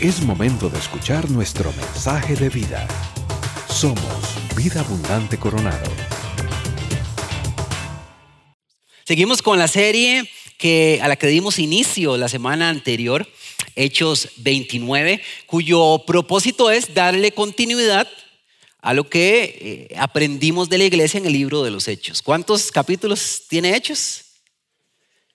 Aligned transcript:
Es 0.00 0.22
momento 0.22 0.70
de 0.70 0.78
escuchar 0.78 1.30
nuestro 1.30 1.70
mensaje 1.74 2.34
de 2.34 2.48
vida. 2.48 2.88
Somos 3.68 4.00
Vida 4.56 4.80
Abundante 4.80 5.36
Coronado. 5.36 5.90
Seguimos 9.04 9.42
con 9.42 9.58
la 9.58 9.68
serie 9.68 10.26
que, 10.56 11.00
a 11.02 11.08
la 11.08 11.16
que 11.16 11.26
dimos 11.26 11.58
inicio 11.58 12.16
la 12.16 12.30
semana 12.30 12.70
anterior, 12.70 13.28
Hechos 13.76 14.30
29, 14.38 15.20
cuyo 15.44 16.02
propósito 16.06 16.70
es 16.70 16.94
darle 16.94 17.32
continuidad 17.32 18.08
a 18.80 18.94
lo 18.94 19.06
que 19.06 19.88
eh, 19.90 19.96
aprendimos 19.98 20.70
de 20.70 20.78
la 20.78 20.84
iglesia 20.84 21.18
en 21.18 21.26
el 21.26 21.34
libro 21.34 21.62
de 21.62 21.72
los 21.72 21.88
Hechos. 21.88 22.22
¿Cuántos 22.22 22.72
capítulos 22.72 23.42
tiene 23.50 23.76
Hechos? 23.76 24.29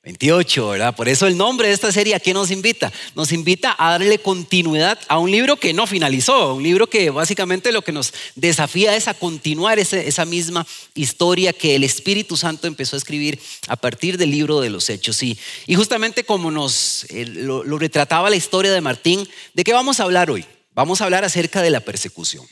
28, 0.05 0.69
¿verdad? 0.69 0.95
Por 0.95 1.09
eso 1.09 1.25
el 1.25 1.35
nombre 1.35 1.67
de 1.67 1.73
esta 1.73 1.91
serie, 1.91 2.13
¿a 2.13 2.19
qué 2.19 2.31
nos 2.31 2.51
invita? 2.51 2.93
Nos 3.15 3.31
invita 3.31 3.75
a 3.75 3.89
darle 3.89 4.19
continuidad 4.19 4.99
a 5.07 5.17
un 5.17 5.31
libro 5.31 5.55
que 5.55 5.73
no 5.73 5.87
finalizó, 5.87 6.53
un 6.53 6.61
libro 6.61 6.85
que 6.85 7.09
básicamente 7.09 7.71
lo 7.71 7.81
que 7.81 7.91
nos 7.91 8.13
desafía 8.35 8.95
es 8.95 9.07
a 9.07 9.15
continuar 9.15 9.79
esa 9.79 10.25
misma 10.25 10.67
historia 10.93 11.53
que 11.53 11.73
el 11.73 11.83
Espíritu 11.83 12.37
Santo 12.37 12.67
empezó 12.67 12.95
a 12.95 12.99
escribir 12.99 13.39
a 13.67 13.77
partir 13.77 14.19
del 14.19 14.29
libro 14.29 14.61
de 14.61 14.69
los 14.69 14.91
Hechos. 14.91 15.23
Y, 15.23 15.39
justamente 15.75 16.23
como 16.23 16.51
nos 16.51 17.05
eh, 17.09 17.25
lo 17.25 17.79
retrataba 17.79 18.29
la 18.29 18.35
historia 18.35 18.71
de 18.71 18.81
Martín, 18.81 19.27
¿de 19.55 19.63
qué 19.63 19.73
vamos 19.73 19.99
a 19.99 20.03
hablar 20.03 20.29
hoy? 20.29 20.45
Vamos 20.75 21.01
a 21.01 21.05
hablar 21.05 21.25
acerca 21.25 21.63
de 21.63 21.71
la 21.71 21.79
persecución. 21.79 22.45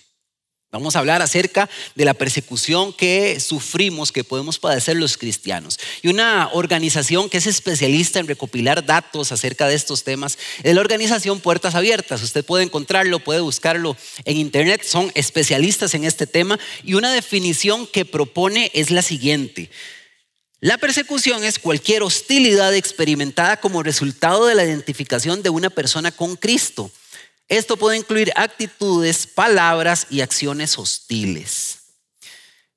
Vamos 0.74 0.96
a 0.96 1.00
hablar 1.00 1.22
acerca 1.22 1.70
de 1.94 2.04
la 2.04 2.16
persecución 2.16 2.94
que 2.94 3.40
sufrimos, 3.40 4.12
que 4.12 4.24
podemos 4.24 4.58
padecer 4.58 4.96
los 4.96 5.18
cristianos. 5.18 5.78
Y 6.02 6.08
una 6.08 6.50
organización 6.52 7.30
que 7.30 7.38
es 7.38 7.46
especialista 7.46 8.20
en 8.20 8.26
recopilar 8.26 8.84
datos 8.84 9.32
acerca 9.32 9.68
de 9.68 9.76
estos 9.76 10.04
temas 10.04 10.40
es 10.64 10.74
la 10.74 10.82
organización 10.82 11.42
Puertas 11.42 11.76
Abiertas. 11.76 12.24
Usted 12.24 12.44
puede 12.44 12.64
encontrarlo, 12.64 13.20
puede 13.20 13.42
buscarlo 13.42 13.96
en 14.26 14.38
internet. 14.38 14.82
Son 14.84 15.12
especialistas 15.14 15.94
en 15.94 16.06
este 16.06 16.26
tema 16.26 16.58
y 16.84 16.96
una 16.96 17.14
definición 17.14 17.86
que 17.86 18.04
propone 18.04 18.72
es 18.74 18.90
la 18.90 19.04
siguiente. 19.04 19.70
La 20.60 20.80
persecución 20.80 21.44
es 21.44 21.60
cualquier 21.60 22.02
hostilidad 22.02 22.74
experimentada 22.74 23.58
como 23.58 23.84
resultado 23.84 24.48
de 24.48 24.56
la 24.56 24.64
identificación 24.66 25.44
de 25.44 25.52
una 25.52 25.70
persona 25.70 26.12
con 26.12 26.36
Cristo 26.36 26.90
esto 27.58 27.78
puede 27.78 27.98
incluir 27.98 28.32
actitudes, 28.36 29.28
palabras 29.28 30.08
y 30.10 30.22
acciones 30.22 30.78
hostiles. 30.78 31.80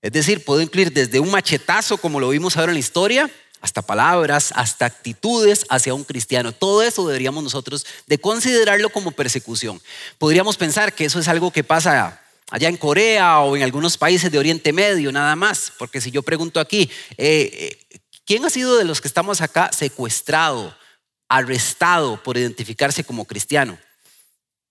Es 0.03 0.13
decir, 0.13 0.45
puede 0.45 0.63
incluir 0.63 0.93
desde 0.93 1.21
un 1.21 1.31
machetazo, 1.31 1.97
como 1.99 2.21
lo 2.21 2.29
vimos 2.29 2.57
ahora 2.57 2.73
en 2.73 2.77
la 2.77 2.81
historia, 2.81 3.31
hasta 3.61 3.83
palabras, 3.83 4.53
hasta 4.55 4.87
actitudes 4.87 5.67
hacia 5.69 5.95
un 5.95 6.05
cristiano. 6.05 6.53
Todo 6.53 6.83
eso 6.83 7.07
deberíamos 7.07 7.43
nosotros 7.43 7.87
de 8.07 8.19
considerarlo 8.19 8.91
como 8.91 9.11
persecución. 9.11 9.81
Podríamos 10.19 10.57
pensar 10.57 10.93
que 10.93 11.07
eso 11.07 11.19
es 11.19 11.29
algo 11.29 11.51
que 11.51 11.65
pasa 11.65 12.21
allá 12.51 12.69
en 12.69 12.77
Corea 12.77 13.41
o 13.41 13.57
en 13.57 13.63
algunos 13.63 13.97
países 13.97 14.31
de 14.31 14.39
Oriente 14.39 14.73
Medio, 14.73 15.11
nada 15.11 15.35
más, 15.35 15.73
porque 15.79 16.01
si 16.01 16.11
yo 16.11 16.23
pregunto 16.23 16.61
aquí, 16.61 16.91
eh, 17.17 17.79
eh, 17.91 17.99
¿quién 18.25 18.45
ha 18.45 18.51
sido 18.51 18.77
de 18.77 18.85
los 18.85 19.01
que 19.01 19.09
estamos 19.09 19.41
acá 19.41 19.71
secuestrado, 19.73 20.77
arrestado 21.29 22.23
por 22.23 22.37
identificarse 22.37 23.03
como 23.03 23.25
cristiano? 23.25 23.79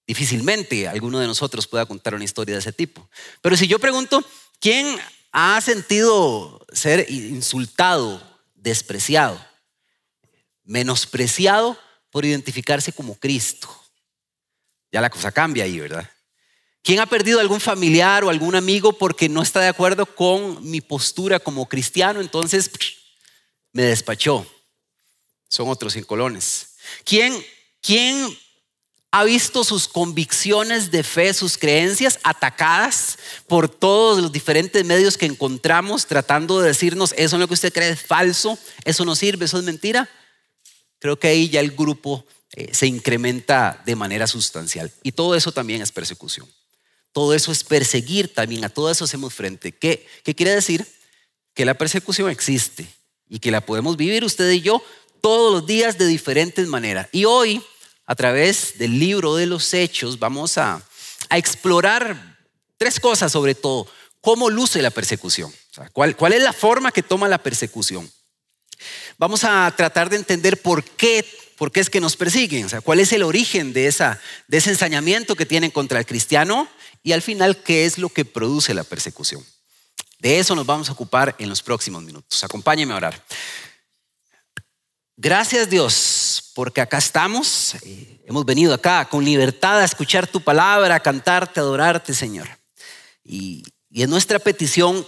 Difícilmente 0.08 0.88
alguno 0.88 1.20
de 1.20 1.28
nosotros 1.28 1.68
pueda 1.68 1.86
contar 1.86 2.14
una 2.14 2.24
historia 2.24 2.56
de 2.56 2.60
ese 2.60 2.74
tipo. 2.74 3.10
Pero 3.42 3.58
si 3.58 3.68
yo 3.68 3.80
pregunto, 3.80 4.24
¿quién 4.60 5.00
ha 5.32 5.60
sentido 5.62 6.66
ser 6.72 7.10
insultado, 7.10 8.22
despreciado, 8.54 9.44
menospreciado 10.64 11.78
por 12.12 12.24
identificarse 12.24 12.94
como 12.94 13.16
Cristo? 13.16 13.68
Ya 14.92 15.02
la 15.02 15.10
cosa 15.10 15.32
cambia 15.32 15.64
ahí, 15.64 15.80
¿verdad? 15.80 16.10
¿Quién 16.86 17.00
ha 17.00 17.08
perdido 17.08 17.40
algún 17.40 17.60
familiar 17.60 18.24
o 18.24 18.30
algún 18.30 18.54
amigo 18.56 18.94
porque 18.94 19.28
no 19.28 19.42
está 19.42 19.60
de 19.60 19.70
acuerdo 19.70 20.06
con 20.06 20.70
mi 20.70 20.82
postura 20.82 21.40
como 21.40 21.68
cristiano? 21.68 22.22
Entonces 22.22 22.70
me 23.74 23.82
despachó. 23.82 24.46
Son 25.50 25.68
otros 25.68 25.96
colones. 26.06 26.76
¿Quién, 27.04 27.44
quién 27.82 28.38
ha 29.16 29.24
visto 29.24 29.64
sus 29.64 29.88
convicciones 29.88 30.92
de 30.92 31.02
fe, 31.02 31.34
sus 31.34 31.58
creencias 31.58 32.20
atacadas 32.22 33.18
por 33.48 33.70
todos 33.70 34.22
los 34.22 34.30
diferentes 34.30 34.84
medios 34.84 35.18
que 35.18 35.26
encontramos 35.26 36.06
tratando 36.06 36.60
de 36.60 36.68
decirnos, 36.68 37.14
eso 37.16 37.38
es 37.38 37.40
lo 37.40 37.48
que 37.48 37.54
usted 37.54 37.72
cree 37.72 37.92
es 37.92 38.02
falso, 38.02 38.60
eso 38.84 39.06
no 39.06 39.16
sirve, 39.16 39.46
eso 39.46 39.58
es 39.58 39.64
mentira. 39.64 40.10
Creo 41.00 41.18
que 41.18 41.30
ahí 41.30 41.48
ya 41.48 41.62
el 41.62 41.72
grupo 41.72 42.26
eh, 42.52 42.74
se 42.74 42.88
incrementa 42.88 43.82
de 43.86 43.96
manera 43.96 44.28
sustancial. 44.28 44.92
Y 45.02 45.14
todo 45.14 45.34
eso 45.34 45.54
también 45.54 45.82
es 45.82 45.94
persecución. 45.94 46.46
Todo 47.14 47.34
eso 47.34 47.54
es 47.54 47.64
perseguir 47.64 48.34
también, 48.34 48.66
a 48.66 48.70
todo 48.70 48.92
eso 48.92 49.06
hacemos 49.06 49.34
frente. 49.34 49.72
¿Qué, 49.72 50.06
qué 50.26 50.36
quiere 50.36 50.54
decir? 50.54 50.86
Que 51.54 51.64
la 51.64 51.76
persecución 51.76 52.30
existe 52.30 52.86
y 53.30 53.40
que 53.40 53.52
la 53.52 53.62
podemos 53.62 53.96
vivir 53.96 54.26
usted 54.26 54.52
y 54.52 54.60
yo 54.60 54.84
todos 55.22 55.54
los 55.54 55.66
días 55.66 55.98
de 55.98 56.06
diferentes 56.06 56.68
maneras. 56.68 57.08
Y 57.14 57.24
hoy 57.24 57.64
a 58.06 58.16
través 58.16 58.78
del 58.78 59.00
libro 59.00 59.36
de 59.36 59.46
los 59.46 59.74
hechos, 59.74 60.20
vamos 60.20 60.58
a, 60.58 60.82
explorar 61.32 62.38
tres 62.78 63.00
cosas 63.00 63.32
sobre 63.32 63.56
todo. 63.56 63.88
¿Cómo 64.22 64.50
luce 64.50 64.82
la 64.82 64.92
persecución? 64.92 65.52
¿cuál, 65.92 66.16
¿Cuál 66.16 66.34
es 66.34 66.44
la 66.44 66.54
forma 66.54 66.92
que 66.92 67.04
toma 67.04 67.28
la 67.28 67.40
persecución? 67.40 68.10
Vamos 69.18 69.44
a 69.44 69.74
tratar 69.76 70.10
de 70.10 70.18
entender 70.18 70.62
por 70.62 70.84
qué, 70.84 71.26
por 71.58 71.72
qué 71.72 71.80
es 71.80 71.90
que 71.90 72.02
nos 72.02 72.16
persiguen, 72.16 72.66
o 72.66 72.70
sea, 72.70 72.82
cuál 72.82 73.00
es 73.00 73.12
el 73.14 73.24
origen 73.24 73.74
de, 73.74 73.84
de 74.48 74.58
ese 74.58 74.70
ensañamiento 74.70 75.36
que 75.36 75.46
tienen 75.46 75.72
contra 75.72 76.00
el 76.00 76.06
cristiano 76.06 76.68
y 77.02 77.14
al 77.14 77.22
final 77.22 77.58
qué 77.64 77.86
es 77.86 77.98
lo 77.98 78.10
que 78.10 78.26
produce 78.26 78.74
la 78.74 78.84
persecución. 78.84 79.46
De 80.20 80.40
eso 80.40 80.56
nos 80.56 80.66
vamos 80.66 80.90
a 80.90 80.94
ocupar 80.94 81.36
en 81.40 81.50
los 81.50 81.62
próximos 81.62 82.04
minutos. 82.04 82.44
Acompáñeme 82.44 82.94
a 82.94 82.98
orar. 82.98 83.24
Gracias 85.18 85.70
Dios, 85.70 86.35
porque 86.56 86.80
acá 86.80 86.98
estamos. 86.98 87.76
Hemos 88.26 88.46
venido 88.46 88.74
acá 88.74 89.06
con 89.10 89.24
libertad 89.24 89.82
a 89.82 89.86
escuchar 89.86 90.26
tu 90.26 90.42
palabra, 90.42 90.96
a 90.96 91.00
cantarte, 91.02 91.60
a 91.60 91.64
adorarte, 91.64 92.14
Señor. 92.14 92.48
Y, 93.24 93.62
y 93.90 94.04
es 94.04 94.10
nuestra 94.10 94.40
petición 94.40 95.06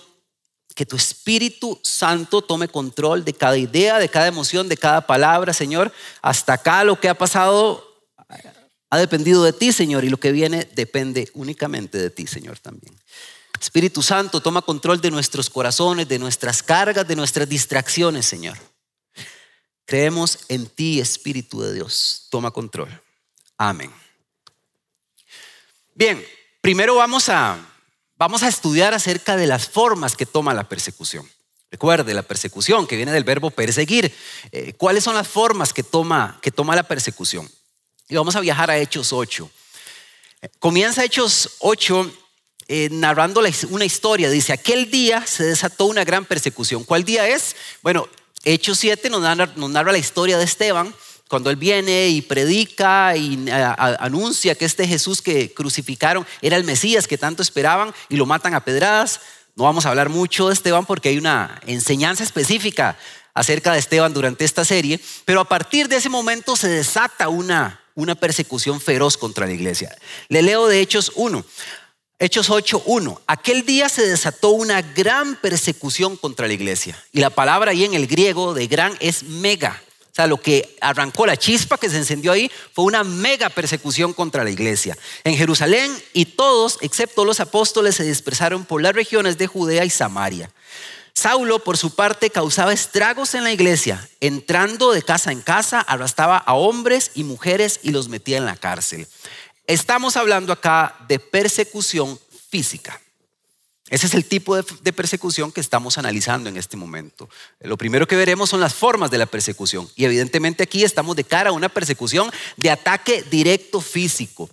que 0.76 0.86
tu 0.86 0.98
Espíritu 0.98 1.80
Santo 1.84 2.42
tome 2.42 2.68
control 2.68 3.24
de 3.24 3.34
cada 3.34 3.58
idea, 3.58 3.98
de 3.98 4.10
cada 4.10 4.28
emoción, 4.28 4.68
de 4.68 4.76
cada 4.76 5.08
palabra, 5.08 5.54
Señor. 5.54 5.92
Hasta 6.22 6.54
acá 6.54 6.84
lo 6.84 7.00
que 7.00 7.08
ha 7.08 7.18
pasado 7.18 7.84
ha 8.90 8.98
dependido 8.98 9.42
de 9.44 9.54
ti, 9.54 9.72
Señor, 9.72 10.04
y 10.04 10.10
lo 10.10 10.18
que 10.18 10.34
viene 10.34 10.70
depende 10.76 11.30
únicamente 11.34 11.98
de 11.98 12.10
ti, 12.10 12.28
Señor, 12.28 12.60
también. 12.60 12.94
Espíritu 13.60 14.04
Santo, 14.04 14.42
toma 14.42 14.62
control 14.62 15.00
de 15.00 15.12
nuestros 15.12 15.50
corazones, 15.50 16.10
de 16.10 16.20
nuestras 16.20 16.62
cargas, 16.62 17.08
de 17.08 17.16
nuestras 17.16 17.48
distracciones, 17.48 18.26
Señor. 18.26 18.58
Creemos 19.88 20.40
en 20.50 20.68
ti, 20.68 21.00
Espíritu 21.00 21.62
de 21.62 21.74
Dios. 21.74 22.28
Toma 22.30 22.52
control. 22.52 22.90
Amén. 23.58 23.90
Bien, 25.96 26.24
primero 26.60 26.96
vamos 26.96 27.30
a, 27.30 27.58
vamos 28.18 28.44
a 28.44 28.50
estudiar 28.50 28.94
acerca 28.94 29.38
de 29.38 29.48
las 29.48 29.70
formas 29.70 30.18
que 30.18 30.26
toma 30.26 30.54
la 30.54 30.68
persecución. 30.68 31.26
Recuerde, 31.72 32.14
la 32.14 32.22
persecución 32.22 32.86
que 32.86 32.98
viene 32.98 33.14
del 33.14 33.24
verbo 33.24 33.50
perseguir. 33.50 34.14
Eh, 34.52 34.74
¿Cuáles 34.74 35.06
son 35.06 35.16
las 35.16 35.28
formas 35.28 35.72
que 35.72 35.84
toma, 35.84 36.38
que 36.42 36.52
toma 36.52 36.76
la 36.76 36.84
persecución? 36.84 37.50
Y 38.10 38.16
vamos 38.16 38.36
a 38.36 38.42
viajar 38.42 38.70
a 38.70 38.78
Hechos 38.78 39.14
8. 39.14 39.50
Comienza 40.60 41.06
Hechos 41.06 41.52
8 41.60 42.14
eh, 42.68 42.90
narrando 42.92 43.42
una 43.70 43.86
historia. 43.86 44.30
Dice, 44.30 44.52
aquel 44.52 44.92
día 44.92 45.26
se 45.26 45.46
desató 45.46 45.86
una 45.86 46.04
gran 46.04 46.26
persecución. 46.26 46.84
¿Cuál 46.84 47.06
día 47.06 47.26
es? 47.26 47.56
Bueno, 47.82 48.10
Hechos 48.50 48.80
7 48.80 49.10
nos 49.10 49.22
narra, 49.22 49.92
la 49.92 49.98
historia 49.98 50.38
de 50.38 50.46
Esteban, 50.46 50.96
cuando 51.28 51.50
él 51.50 51.58
viene 51.58 52.08
y 52.08 52.22
predica 52.22 53.14
y 53.18 53.46
anuncia 53.52 54.56
que 54.56 54.64
este 54.64 54.88
Jesús 54.88 55.22
que 55.22 55.54
crucificaron 55.54 56.26
era 56.42 56.56
el 56.56 56.64
Mesías 56.64 57.10
que 57.10 57.18
tanto 57.18 57.42
esperaban 57.42 57.94
y 58.08 58.16
lo 58.16 58.26
matan 58.26 58.54
a 58.54 58.64
pedradas. 58.64 59.20
No 59.58 59.66
vamos 59.66 59.86
a 59.86 59.90
hablar 59.90 60.08
mucho 60.08 60.48
de 60.48 60.54
Esteban 60.54 60.86
porque 60.86 61.10
hay 61.10 61.18
una 61.18 61.60
enseñanza 61.68 62.24
específica 62.24 62.98
acerca 63.34 63.74
de 63.74 63.80
Esteban 63.80 64.14
durante 64.14 64.46
esta 64.46 64.64
serie, 64.64 65.02
pero 65.26 65.42
a 65.42 65.50
partir 65.50 65.90
de 65.90 65.98
ese 65.98 66.08
momento 66.08 66.56
se 66.56 66.70
desata 66.70 67.28
una, 67.28 67.82
una 67.96 68.16
persecución 68.16 68.80
feroz 68.80 69.18
contra 69.18 69.46
la 69.46 69.52
iglesia. 69.52 69.94
Le 70.30 70.42
leo 70.42 70.68
de 70.68 70.80
Hechos 70.80 71.12
1. 71.16 71.44
Hechos 72.20 72.50
8.1. 72.50 73.20
Aquel 73.28 73.64
día 73.64 73.90
se 73.90 74.08
desató 74.08 74.50
una 74.50 74.82
gran 74.82 75.36
persecución 75.36 76.18
contra 76.18 76.48
la 76.48 76.54
iglesia. 76.54 76.98
Y 77.12 77.20
la 77.20 77.30
palabra 77.30 77.72
ahí 77.72 77.86
en 77.86 77.94
el 77.94 78.08
griego 78.08 78.56
de 78.56 78.66
gran 78.66 78.98
es 79.00 79.22
mega. 79.22 79.84
O 80.02 80.16
sea, 80.16 80.26
lo 80.26 80.42
que 80.42 80.76
arrancó 80.82 81.28
la 81.28 81.38
chispa 81.38 81.78
que 81.78 81.92
se 81.92 81.98
encendió 81.98 82.32
ahí 82.32 82.50
fue 82.74 82.86
una 82.86 83.04
mega 83.04 83.50
persecución 83.50 84.14
contra 84.14 84.44
la 84.44 84.50
iglesia. 84.50 84.98
En 85.24 85.38
Jerusalén 85.38 85.96
y 86.12 86.26
todos, 86.26 86.80
excepto 86.82 87.24
los 87.24 87.40
apóstoles, 87.40 87.98
se 87.98 88.04
dispersaron 88.04 88.66
por 88.66 88.82
las 88.82 88.96
regiones 88.96 89.38
de 89.38 89.46
Judea 89.46 89.86
y 89.86 89.92
Samaria. 89.92 90.50
Saulo, 91.14 91.60
por 91.60 91.78
su 91.78 91.94
parte, 91.94 92.32
causaba 92.32 92.74
estragos 92.74 93.36
en 93.36 93.44
la 93.44 93.52
iglesia. 93.52 94.08
Entrando 94.22 94.92
de 94.92 95.04
casa 95.04 95.32
en 95.32 95.42
casa, 95.42 95.82
arrastraba 95.82 96.38
a 96.38 96.56
hombres 96.56 97.12
y 97.14 97.24
mujeres 97.24 97.80
y 97.84 97.92
los 97.92 98.10
metía 98.10 98.38
en 98.38 98.46
la 98.46 98.56
cárcel. 98.56 99.08
Estamos 99.68 100.18
hablando 100.18 100.54
acá 100.54 100.96
de 101.08 101.20
persecución 101.20 102.20
física. 102.50 103.00
Ese 103.90 104.08
es 104.08 104.14
el 104.16 104.26
tipo 104.26 104.56
de, 104.56 104.94
persecución 104.94 105.52
que 105.52 105.62
estamos 105.62 105.98
analizando 105.98 106.50
en 106.50 106.58
este 106.58 106.76
momento. 106.76 107.30
Lo 107.62 107.78
primero 107.78 108.06
que 108.06 108.18
veremos 108.18 108.50
son 108.50 108.60
las 108.60 108.74
formas 108.74 109.12
de 109.12 109.18
la 109.18 109.28
persecución. 109.28 109.90
Y 109.96 110.04
evidentemente 110.04 110.64
aquí 110.64 110.84
estamos 110.84 111.16
de 111.16 111.24
cara 111.24 111.52
a 111.52 111.54
una 111.54 111.70
persecución 111.70 112.30
de 112.58 112.70
ataque 112.70 113.24
directo 113.30 113.80
físico. 113.80 114.50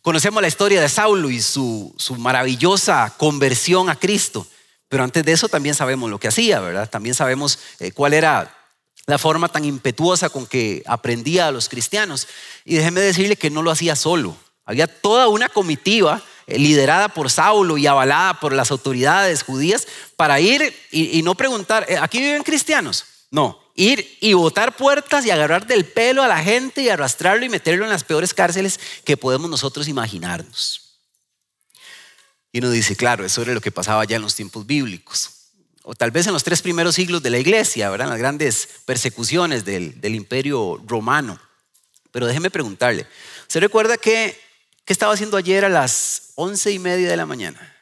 Conocemos 0.00 0.40
la 0.40 0.48
historia 0.48 0.80
de 0.80 0.88
Saulo 0.88 1.28
y 1.28 1.42
su, 1.42 1.94
maravillosa 2.16 3.14
conversión 3.18 3.90
a 3.90 3.96
Cristo. 3.96 4.46
Pero 4.88 5.04
antes 5.04 5.22
de 5.22 5.32
eso 5.32 5.50
también 5.50 5.74
sabemos 5.74 6.08
lo 6.08 6.18
que 6.18 6.28
hacía, 6.28 6.60
¿verdad? 6.60 6.88
También 6.88 7.14
sabemos 7.14 7.58
eh, 7.80 7.92
cuál 7.92 8.14
era 8.14 8.54
la 9.04 9.18
forma 9.18 9.48
tan 9.50 9.66
impetuosa 9.66 10.30
con 10.30 10.46
que 10.46 10.82
aprendía 10.86 11.48
a 11.48 11.52
los 11.52 11.68
cristianos. 11.68 12.26
Y 12.64 12.76
déjeme 12.76 13.02
decirle 13.02 13.36
que 13.36 13.50
no 13.50 13.62
lo 13.62 13.70
hacía 13.70 13.96
solo. 13.96 14.34
Había 14.68 14.86
toda 14.86 15.28
una 15.28 15.48
comitiva 15.48 16.22
eh, 16.46 16.58
liderada 16.58 17.08
por 17.08 17.30
Saulo 17.30 17.78
y 17.78 17.86
avalada 17.86 18.38
por 18.38 18.52
las 18.52 18.70
autoridades 18.70 19.42
judías 19.42 19.88
para 20.14 20.40
ir 20.40 20.76
y, 20.90 21.22
no 21.22 21.34
preguntar, 21.34 21.86
eh, 21.88 21.96
¿aquí 21.96 22.18
viven 22.18 22.42
cristianos? 22.42 23.06
No, 23.30 23.58
ir 23.74 24.18
y 24.20 24.34
botar 24.34 24.76
puertas 24.76 25.24
y 25.24 25.30
agarrar 25.30 25.66
del 25.66 25.86
pelo 25.86 26.22
a 26.22 26.28
la 26.28 26.42
gente 26.42 26.82
y 26.82 26.90
arrastrarlo 26.90 27.46
y 27.46 27.48
meterlo 27.48 27.84
en 27.84 27.90
las 27.90 28.04
peores 28.04 28.34
cárceles 28.34 28.78
que 29.06 29.16
podemos 29.16 29.48
nosotros 29.48 29.88
imaginarnos. 29.88 30.98
Y 32.52 32.58
uno 32.58 32.68
dice, 32.68 32.94
claro, 32.94 33.24
eso 33.24 33.40
era 33.40 33.54
lo 33.54 33.62
que 33.62 33.72
pasaba 33.72 34.04
ya 34.04 34.16
en 34.16 34.22
los 34.22 34.34
tiempos 34.34 34.66
bíblicos. 34.66 35.30
O 35.82 35.94
tal 35.94 36.10
vez 36.10 36.26
en 36.26 36.34
los 36.34 36.44
tres 36.44 36.60
primeros 36.60 36.94
siglos 36.94 37.22
de 37.22 37.30
la 37.30 37.38
iglesia, 37.38 37.88
¿verdad? 37.88 38.08
En 38.08 38.10
las 38.10 38.18
grandes 38.18 38.68
persecuciones 38.84 39.64
del, 39.64 39.98
del 39.98 40.14
imperio 40.14 40.78
romano. 40.86 41.40
Pero 42.10 42.26
déjeme 42.26 42.50
preguntarle, 42.50 43.06
¿se 43.46 43.60
recuerda 43.60 43.96
que 43.96 44.47
¿Qué 44.88 44.94
estaba 44.94 45.12
haciendo 45.12 45.36
ayer 45.36 45.66
a 45.66 45.68
las 45.68 46.32
once 46.34 46.72
y 46.72 46.78
media 46.78 47.10
de 47.10 47.16
la 47.18 47.26
mañana? 47.26 47.76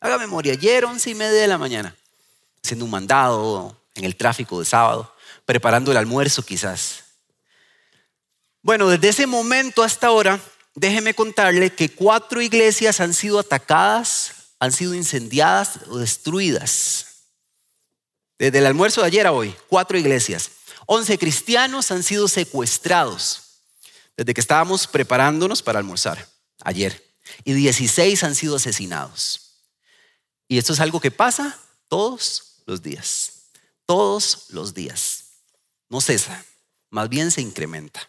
Haga 0.00 0.18
memoria, 0.18 0.54
ayer 0.54 0.84
once 0.84 1.08
y 1.08 1.14
media 1.14 1.40
de 1.40 1.46
la 1.46 1.56
mañana, 1.56 1.94
haciendo 2.64 2.84
un 2.84 2.90
mandado 2.90 3.80
en 3.94 4.02
el 4.02 4.16
tráfico 4.16 4.58
de 4.58 4.66
sábado, 4.66 5.14
preparando 5.46 5.92
el 5.92 5.96
almuerzo 5.98 6.44
quizás. 6.44 7.04
Bueno, 8.60 8.88
desde 8.88 9.10
ese 9.10 9.28
momento 9.28 9.84
hasta 9.84 10.08
ahora, 10.08 10.40
déjeme 10.74 11.14
contarle 11.14 11.70
que 11.70 11.90
cuatro 11.90 12.42
iglesias 12.42 13.00
han 13.00 13.14
sido 13.14 13.38
atacadas, 13.38 14.32
han 14.58 14.72
sido 14.72 14.94
incendiadas 14.94 15.78
o 15.90 15.98
destruidas. 15.98 17.06
Desde 18.36 18.58
el 18.58 18.66
almuerzo 18.66 19.02
de 19.02 19.06
ayer 19.06 19.28
a 19.28 19.32
hoy, 19.32 19.54
cuatro 19.68 19.96
iglesias. 19.96 20.50
Once 20.86 21.16
cristianos 21.18 21.92
han 21.92 22.02
sido 22.02 22.26
secuestrados 22.26 23.60
desde 24.16 24.34
que 24.34 24.40
estábamos 24.40 24.88
preparándonos 24.88 25.62
para 25.62 25.78
almorzar 25.78 26.31
ayer, 26.64 27.02
y 27.44 27.52
16 27.52 28.22
han 28.24 28.34
sido 28.34 28.56
asesinados. 28.56 29.58
Y 30.48 30.58
esto 30.58 30.72
es 30.72 30.80
algo 30.80 31.00
que 31.00 31.10
pasa 31.10 31.58
todos 31.88 32.62
los 32.66 32.82
días, 32.82 33.44
todos 33.86 34.46
los 34.50 34.74
días. 34.74 35.24
No 35.88 36.00
cesa, 36.00 36.44
más 36.90 37.08
bien 37.08 37.30
se 37.30 37.40
incrementa. 37.40 38.08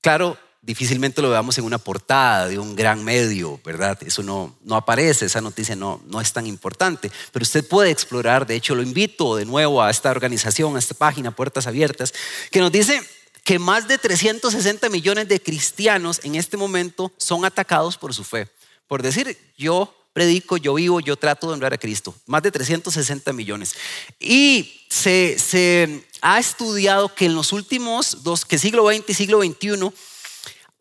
Claro, 0.00 0.38
difícilmente 0.62 1.22
lo 1.22 1.30
veamos 1.30 1.56
en 1.58 1.64
una 1.64 1.78
portada 1.78 2.46
de 2.48 2.58
un 2.58 2.76
gran 2.76 3.02
medio, 3.04 3.60
¿verdad? 3.64 3.98
Eso 4.02 4.22
no, 4.22 4.56
no 4.62 4.76
aparece, 4.76 5.26
esa 5.26 5.40
noticia 5.40 5.76
no, 5.76 6.02
no 6.06 6.20
es 6.20 6.32
tan 6.32 6.46
importante, 6.46 7.10
pero 7.32 7.42
usted 7.42 7.66
puede 7.66 7.90
explorar, 7.90 8.46
de 8.46 8.56
hecho 8.56 8.74
lo 8.74 8.82
invito 8.82 9.36
de 9.36 9.46
nuevo 9.46 9.82
a 9.82 9.90
esta 9.90 10.10
organización, 10.10 10.76
a 10.76 10.78
esta 10.78 10.94
página, 10.94 11.30
Puertas 11.30 11.66
Abiertas, 11.66 12.12
que 12.50 12.60
nos 12.60 12.72
dice 12.72 13.00
que 13.44 13.58
más 13.58 13.88
de 13.88 13.98
360 13.98 14.88
millones 14.88 15.28
de 15.28 15.40
cristianos 15.40 16.20
en 16.22 16.34
este 16.34 16.56
momento 16.56 17.12
son 17.16 17.44
atacados 17.44 17.96
por 17.96 18.14
su 18.14 18.24
fe. 18.24 18.48
Por 18.86 19.02
decir, 19.02 19.38
yo 19.56 19.94
predico, 20.12 20.56
yo 20.56 20.74
vivo, 20.74 21.00
yo 21.00 21.16
trato 21.16 21.46
de 21.46 21.54
honrar 21.54 21.72
a 21.72 21.78
Cristo. 21.78 22.14
Más 22.26 22.42
de 22.42 22.50
360 22.50 23.32
millones. 23.32 23.74
Y 24.18 24.84
se, 24.88 26.04
ha 26.22 26.38
estudiado 26.38 27.14
que 27.14 27.26
en 27.26 27.34
los 27.34 27.52
últimos 27.52 28.22
dos, 28.22 28.44
que 28.44 28.58
siglo 28.58 28.86
XX 28.88 29.08
y 29.08 29.14
siglo 29.14 29.42
XXI, 29.42 29.92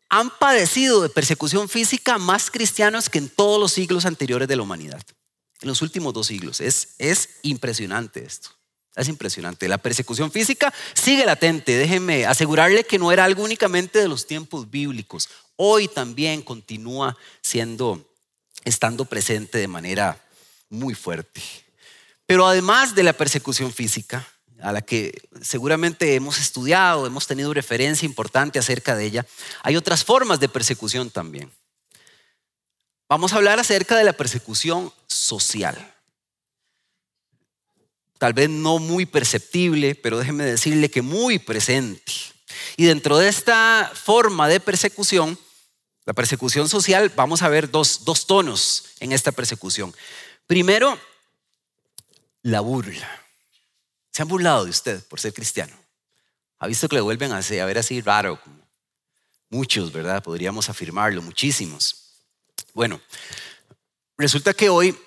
han 0.09 0.31
padecido 0.39 1.01
de 1.01 1.09
persecución 1.09 1.69
física 1.69 2.17
más 2.17 2.49
cristianos 2.49 3.09
que 3.09 3.19
en 3.19 3.29
todos 3.29 3.59
los 3.59 3.71
siglos 3.71 4.05
anteriores 4.05 4.47
de 4.47 4.55
la 4.55 4.63
humanidad. 4.63 5.01
En 5.61 5.67
los 5.67 5.81
últimos 5.81 6.13
dos 6.13 6.27
siglos. 6.27 6.61
Es, 6.61 6.95
es 6.97 7.29
impresionante 7.43 8.25
esto. 8.25 8.49
Es 8.99 9.07
impresionante. 9.07 9.69
La 9.69 9.77
persecución 9.77 10.29
física 10.29 10.73
sigue 10.93 11.25
latente. 11.25 11.77
Déjenme 11.77 12.25
asegurarle 12.25 12.83
que 12.83 12.99
no 12.99 13.13
era 13.13 13.23
algo 13.23 13.43
únicamente 13.43 13.99
de 13.99 14.09
los 14.09 14.27
tiempos 14.27 14.69
bíblicos. 14.69 15.29
Hoy 15.55 15.87
también 15.87 16.41
continúa 16.41 17.15
siendo, 17.41 18.05
estando 18.65 19.05
presente 19.05 19.57
de 19.57 19.69
manera 19.69 20.21
muy 20.67 20.95
fuerte. 20.95 21.41
Pero 22.25 22.45
además 22.45 22.93
de 22.93 23.03
la 23.03 23.13
persecución 23.13 23.71
física, 23.71 24.27
a 24.61 24.73
la 24.73 24.81
que 24.81 25.21
seguramente 25.41 26.15
hemos 26.15 26.37
estudiado, 26.37 27.07
hemos 27.07 27.25
tenido 27.25 27.53
referencia 27.53 28.05
importante 28.05 28.59
acerca 28.59 28.97
de 28.97 29.05
ella, 29.05 29.25
hay 29.63 29.77
otras 29.77 30.03
formas 30.03 30.41
de 30.41 30.49
persecución 30.49 31.09
también. 31.09 31.49
Vamos 33.07 33.31
a 33.31 33.37
hablar 33.37 33.61
acerca 33.61 33.95
de 33.95 34.03
la 34.03 34.11
persecución 34.11 34.91
social 35.07 35.95
tal 38.19 38.33
vez 38.33 38.49
no 38.49 38.77
muy 38.77 39.07
perceptible, 39.07 39.95
pero 39.95 40.19
déjeme 40.19 40.43
decirle 40.43 40.91
que 40.91 41.01
muy 41.01 41.39
presente. 41.39 42.11
Y 42.77 42.85
dentro 42.85 43.17
de 43.17 43.29
esta 43.29 43.91
forma 43.95 44.47
de 44.47 44.59
persecución, 44.59 45.39
la 46.05 46.13
persecución 46.13 46.67
social, 46.69 47.11
vamos 47.15 47.41
a 47.41 47.49
ver 47.49 47.71
dos, 47.71 48.03
dos 48.03 48.27
tonos 48.27 48.85
en 48.99 49.13
esta 49.13 49.31
persecución. 49.31 49.95
Primero, 50.45 50.99
la 52.41 52.59
burla. 52.59 53.09
¿Se 54.11 54.21
han 54.21 54.27
burlado 54.27 54.65
de 54.65 54.71
usted 54.71 55.03
por 55.05 55.19
ser 55.19 55.33
cristiano? 55.33 55.75
¿Ha 56.59 56.67
visto 56.67 56.89
que 56.89 56.95
le 56.95 57.01
vuelven 57.01 57.31
a, 57.31 57.37
a 57.37 57.65
ver 57.65 57.77
así 57.77 58.01
raro? 58.01 58.39
Muchos, 59.49 59.93
¿verdad? 59.93 60.21
Podríamos 60.21 60.69
afirmarlo, 60.69 61.21
muchísimos. 61.21 62.17
Bueno, 62.73 63.01
resulta 64.17 64.53
que 64.53 64.69
hoy 64.69 64.97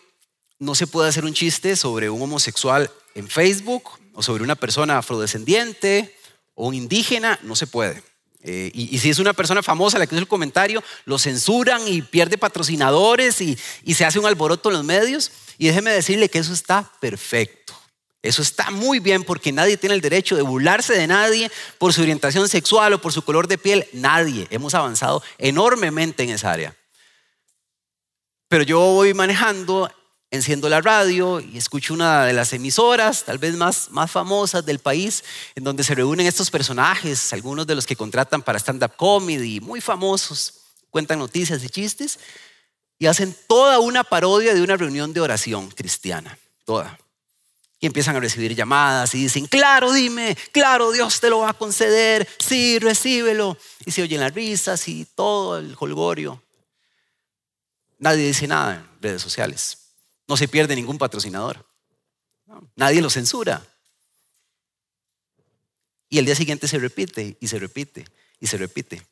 no 0.58 0.74
se 0.74 0.86
puede 0.86 1.10
hacer 1.10 1.24
un 1.24 1.34
chiste 1.34 1.76
sobre 1.76 2.08
un 2.08 2.22
homosexual 2.22 2.90
en 3.14 3.28
Facebook 3.28 3.90
o 4.14 4.22
sobre 4.22 4.44
una 4.44 4.54
persona 4.54 4.98
afrodescendiente 4.98 6.16
o 6.54 6.68
un 6.68 6.74
indígena, 6.74 7.38
no 7.42 7.56
se 7.56 7.66
puede. 7.66 8.02
Eh, 8.44 8.72
y, 8.74 8.98
si 8.98 9.08
es 9.08 9.20
una 9.20 9.32
persona 9.32 9.62
famosa 9.62 9.98
la 9.98 10.06
que 10.06 10.16
hizo 10.16 10.22
el 10.22 10.28
comentario, 10.28 10.82
lo 11.04 11.18
censuran 11.18 11.86
y 11.86 12.02
pierde 12.02 12.38
patrocinadores 12.38 13.40
y, 13.40 13.56
y 13.84 13.94
se 13.94 14.04
hace 14.04 14.18
un 14.18 14.26
alboroto 14.26 14.68
en 14.68 14.76
los 14.76 14.84
medios. 14.84 15.30
Y 15.58 15.68
déjeme 15.68 15.92
decirle 15.92 16.28
que 16.28 16.38
eso 16.38 16.52
está 16.52 16.90
perfecto. 17.00 17.74
Eso 18.20 18.42
está 18.42 18.70
muy 18.70 19.00
bien 19.00 19.24
porque 19.24 19.52
nadie 19.52 19.76
tiene 19.76 19.96
el 19.96 20.00
derecho 20.00 20.36
de 20.36 20.42
burlarse 20.42 20.92
de 20.92 21.08
nadie 21.08 21.50
por 21.78 21.92
su 21.92 22.02
orientación 22.02 22.48
sexual 22.48 22.92
o 22.92 23.00
por 23.00 23.12
su 23.12 23.22
color 23.22 23.48
de 23.48 23.58
piel. 23.58 23.86
Nadie. 23.92 24.46
Hemos 24.50 24.74
avanzado 24.74 25.22
enormemente 25.38 26.22
en 26.22 26.30
esa 26.30 26.52
área. 26.52 26.76
Pero 28.48 28.64
yo 28.64 28.78
voy 28.78 29.14
manejando 29.14 29.90
enciendo 30.32 30.70
la 30.70 30.80
radio 30.80 31.40
y 31.40 31.58
escucho 31.58 31.92
una 31.92 32.24
de 32.24 32.32
las 32.32 32.54
emisoras, 32.54 33.24
tal 33.24 33.36
vez 33.36 33.54
más, 33.54 33.90
más 33.90 34.10
famosas 34.10 34.64
del 34.64 34.78
país, 34.78 35.22
en 35.54 35.62
donde 35.62 35.84
se 35.84 35.94
reúnen 35.94 36.26
estos 36.26 36.50
personajes, 36.50 37.34
algunos 37.34 37.66
de 37.66 37.74
los 37.74 37.86
que 37.86 37.96
contratan 37.96 38.40
para 38.40 38.58
stand-up 38.58 38.96
comedy, 38.96 39.60
muy 39.60 39.82
famosos, 39.82 40.54
cuentan 40.90 41.18
noticias 41.18 41.62
y 41.62 41.68
chistes, 41.68 42.18
y 42.98 43.06
hacen 43.06 43.36
toda 43.46 43.78
una 43.78 44.04
parodia 44.04 44.54
de 44.54 44.62
una 44.62 44.76
reunión 44.76 45.12
de 45.12 45.20
oración 45.20 45.70
cristiana, 45.70 46.38
toda. 46.64 46.98
Y 47.78 47.84
empiezan 47.86 48.16
a 48.16 48.20
recibir 48.20 48.54
llamadas 48.54 49.14
y 49.14 49.18
dicen, 49.18 49.46
claro, 49.46 49.92
dime, 49.92 50.34
claro, 50.50 50.92
Dios 50.92 51.20
te 51.20 51.28
lo 51.28 51.40
va 51.40 51.50
a 51.50 51.54
conceder, 51.54 52.26
sí, 52.38 52.78
recíbelo. 52.78 53.58
Y 53.84 53.90
se 53.90 54.02
oyen 54.02 54.20
las 54.20 54.32
risas 54.32 54.88
y 54.88 55.04
todo 55.04 55.58
el 55.58 55.76
holgorio. 55.78 56.42
Nadie 57.98 58.28
dice 58.28 58.46
nada 58.46 58.76
en 58.76 59.02
redes 59.02 59.20
sociales. 59.20 59.81
No 60.28 60.36
se 60.36 60.48
pierde 60.48 60.76
ningún 60.76 60.98
patrocinador. 60.98 61.66
Nadie 62.76 63.02
lo 63.02 63.10
censura. 63.10 63.66
Y 66.08 66.18
el 66.18 66.26
día 66.26 66.34
siguiente 66.34 66.68
se 66.68 66.78
repite 66.78 67.36
y 67.40 67.48
se 67.48 67.58
repite 67.58 68.04
y 68.38 68.46
se 68.46 68.58
repite. 68.58 69.02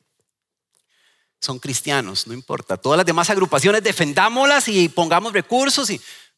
Son 1.39 1.57
cristianos, 1.57 2.27
no 2.27 2.33
importa. 2.33 2.77
Todas 2.77 2.97
las 2.97 3.05
demás 3.05 3.29
agrupaciones 3.31 3.81
defendámoslas 3.81 4.67
y 4.67 4.89
pongamos 4.89 5.33
recursos, 5.33 5.91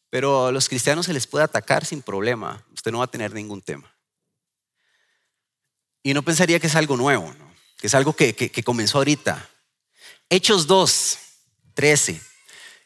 pero 0.08 0.46
a 0.46 0.52
los 0.52 0.68
cristianos 0.68 1.04
se 1.06 1.12
les 1.12 1.26
puede 1.26 1.44
atacar 1.44 1.84
sin 1.84 2.00
problema. 2.00 2.64
Usted 2.72 2.90
no 2.90 2.98
va 2.98 3.04
a 3.04 3.10
tener 3.10 3.34
ningún 3.34 3.60
tema. 3.60 3.94
Y 6.02 6.14
no 6.14 6.22
pensaría 6.22 6.58
que 6.58 6.68
es 6.68 6.76
algo 6.76 6.96
nuevo, 6.96 7.34
que 7.76 7.88
es 7.88 7.94
algo 7.94 8.14
que, 8.14 8.34
que 8.34 8.62
comenzó 8.62 8.98
ahorita. 8.98 9.50
Hechos 10.30 10.66
2, 10.66 11.18
13. 11.74 12.20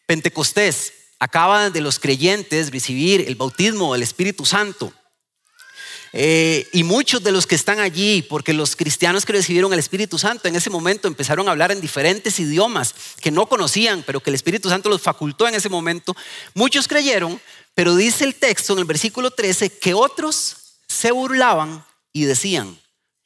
Pentecostés, 0.06 0.92
acaban 1.18 1.72
de 1.72 1.80
los 1.80 1.98
creyentes 1.98 2.70
recibir 2.70 3.24
el 3.28 3.36
bautismo 3.36 3.92
del 3.92 4.02
Espíritu 4.02 4.44
Santo. 4.44 4.92
Eh, 6.12 6.66
y 6.72 6.84
muchos 6.84 7.22
de 7.22 7.32
los 7.32 7.46
que 7.46 7.54
están 7.54 7.80
allí, 7.80 8.22
porque 8.22 8.54
los 8.54 8.76
cristianos 8.76 9.26
que 9.26 9.34
recibieron 9.34 9.72
el 9.72 9.78
Espíritu 9.78 10.18
Santo 10.18 10.48
en 10.48 10.56
ese 10.56 10.70
momento 10.70 11.06
empezaron 11.06 11.48
a 11.48 11.50
hablar 11.50 11.70
en 11.70 11.80
diferentes 11.80 12.40
idiomas 12.40 12.94
que 13.20 13.30
no 13.30 13.46
conocían, 13.46 14.02
pero 14.06 14.20
que 14.20 14.30
el 14.30 14.34
Espíritu 14.34 14.70
Santo 14.70 14.88
los 14.88 15.02
facultó 15.02 15.46
en 15.46 15.54
ese 15.54 15.68
momento, 15.68 16.16
muchos 16.54 16.88
creyeron, 16.88 17.40
pero 17.74 17.94
dice 17.94 18.24
el 18.24 18.34
texto 18.36 18.72
en 18.72 18.78
el 18.78 18.84
versículo 18.86 19.30
13 19.30 19.78
que 19.78 19.92
otros 19.92 20.56
se 20.88 21.12
burlaban 21.12 21.84
y 22.12 22.24
decían, 22.24 22.78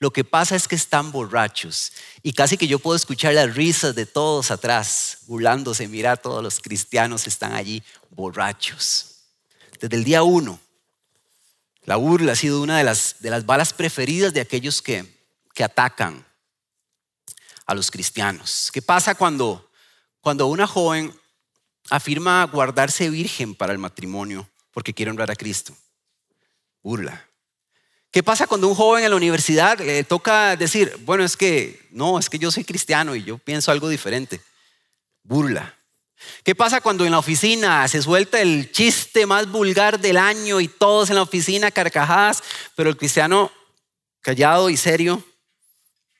lo 0.03 0.13
que 0.13 0.25
pasa 0.25 0.57
es 0.57 0.67
que 0.67 0.75
están 0.75 1.13
borrachos. 1.13 1.93
Y 2.25 2.33
casi 2.33 2.57
que 2.57 2.67
yo 2.67 2.81
puedo 2.81 2.97
escuchar 2.97 3.35
las 3.35 3.55
risas 3.55 3.95
de 3.95 4.05
todos 4.05 4.51
atrás, 4.51 5.19
burlándose. 5.29 5.87
Mira, 5.87 6.17
todos 6.17 6.43
los 6.43 6.59
cristianos 6.59 7.29
están 7.29 7.53
allí 7.53 7.85
borrachos. 8.11 9.21
Desde 9.81 9.95
el 9.95 10.03
día 10.03 10.25
uno, 10.25 10.59
la 11.85 11.95
burla 11.95 12.33
ha 12.33 12.35
sido 12.35 12.61
una 12.61 12.79
de 12.79 12.83
las, 12.83 13.15
de 13.21 13.31
las 13.31 13.47
balas 13.47 13.73
preferidas 13.73 14.35
de 14.35 14.41
aquellos 14.41 14.83
que, 14.83 15.07
que 15.55 15.63
atacan 15.63 16.27
a 17.65 17.73
los 17.73 17.89
cristianos. 17.89 18.71
¿Qué 18.73 18.83
pasa 18.83 19.15
cuando, 19.15 19.71
cuando 20.21 20.49
una 20.49 20.67
joven 20.67 21.17
afirma 21.91 22.43
guardarse 22.47 23.09
virgen 23.09 23.55
para 23.55 23.73
el 23.73 23.79
matrimonio 23.79 24.51
porque 24.73 24.95
quiere 24.95 25.13
honrar 25.13 25.31
a 25.31 25.37
Cristo? 25.37 25.77
Burla. 26.83 27.32
¿Qué 28.13 28.23
pasa 28.23 28.47
cuando 28.47 28.69
un 28.69 28.75
joven 28.75 29.05
en 29.05 29.11
la 29.11 29.17
universidad 29.17 29.79
le 29.79 30.05
toca 30.05 30.55
decir, 30.55 30.95
bueno, 31.07 31.25
es 31.25 31.35
que 31.35 31.81
no, 31.93 32.19
es 32.19 32.29
que 32.29 32.39
yo 32.39 32.51
soy 32.51 32.63
cristiano 32.63 33.17
y 33.17 33.25
yo 33.25 33.39
pienso 33.39 33.73
algo 33.73 33.89
diferente? 33.89 34.43
Burla. 35.23 35.75
¿Qué 36.45 36.55
pasa 36.55 36.83
cuando 36.83 37.07
en 37.07 37.13
la 37.13 37.19
oficina 37.19 37.89
se 37.89 38.03
suelta 38.03 38.43
el 38.43 38.71
chiste 38.71 39.25
más 39.25 39.51
vulgar 39.51 39.99
del 39.99 40.19
año 40.19 40.61
y 40.61 40.69
todos 40.69 41.09
en 41.09 41.17
la 41.17 41.23
oficina 41.23 41.71
carcajadas, 41.71 42.43
pero 42.77 42.91
el 42.91 42.99
cristiano 42.99 43.51
callado 44.21 44.69
y 44.69 44.77
serio? 44.77 45.25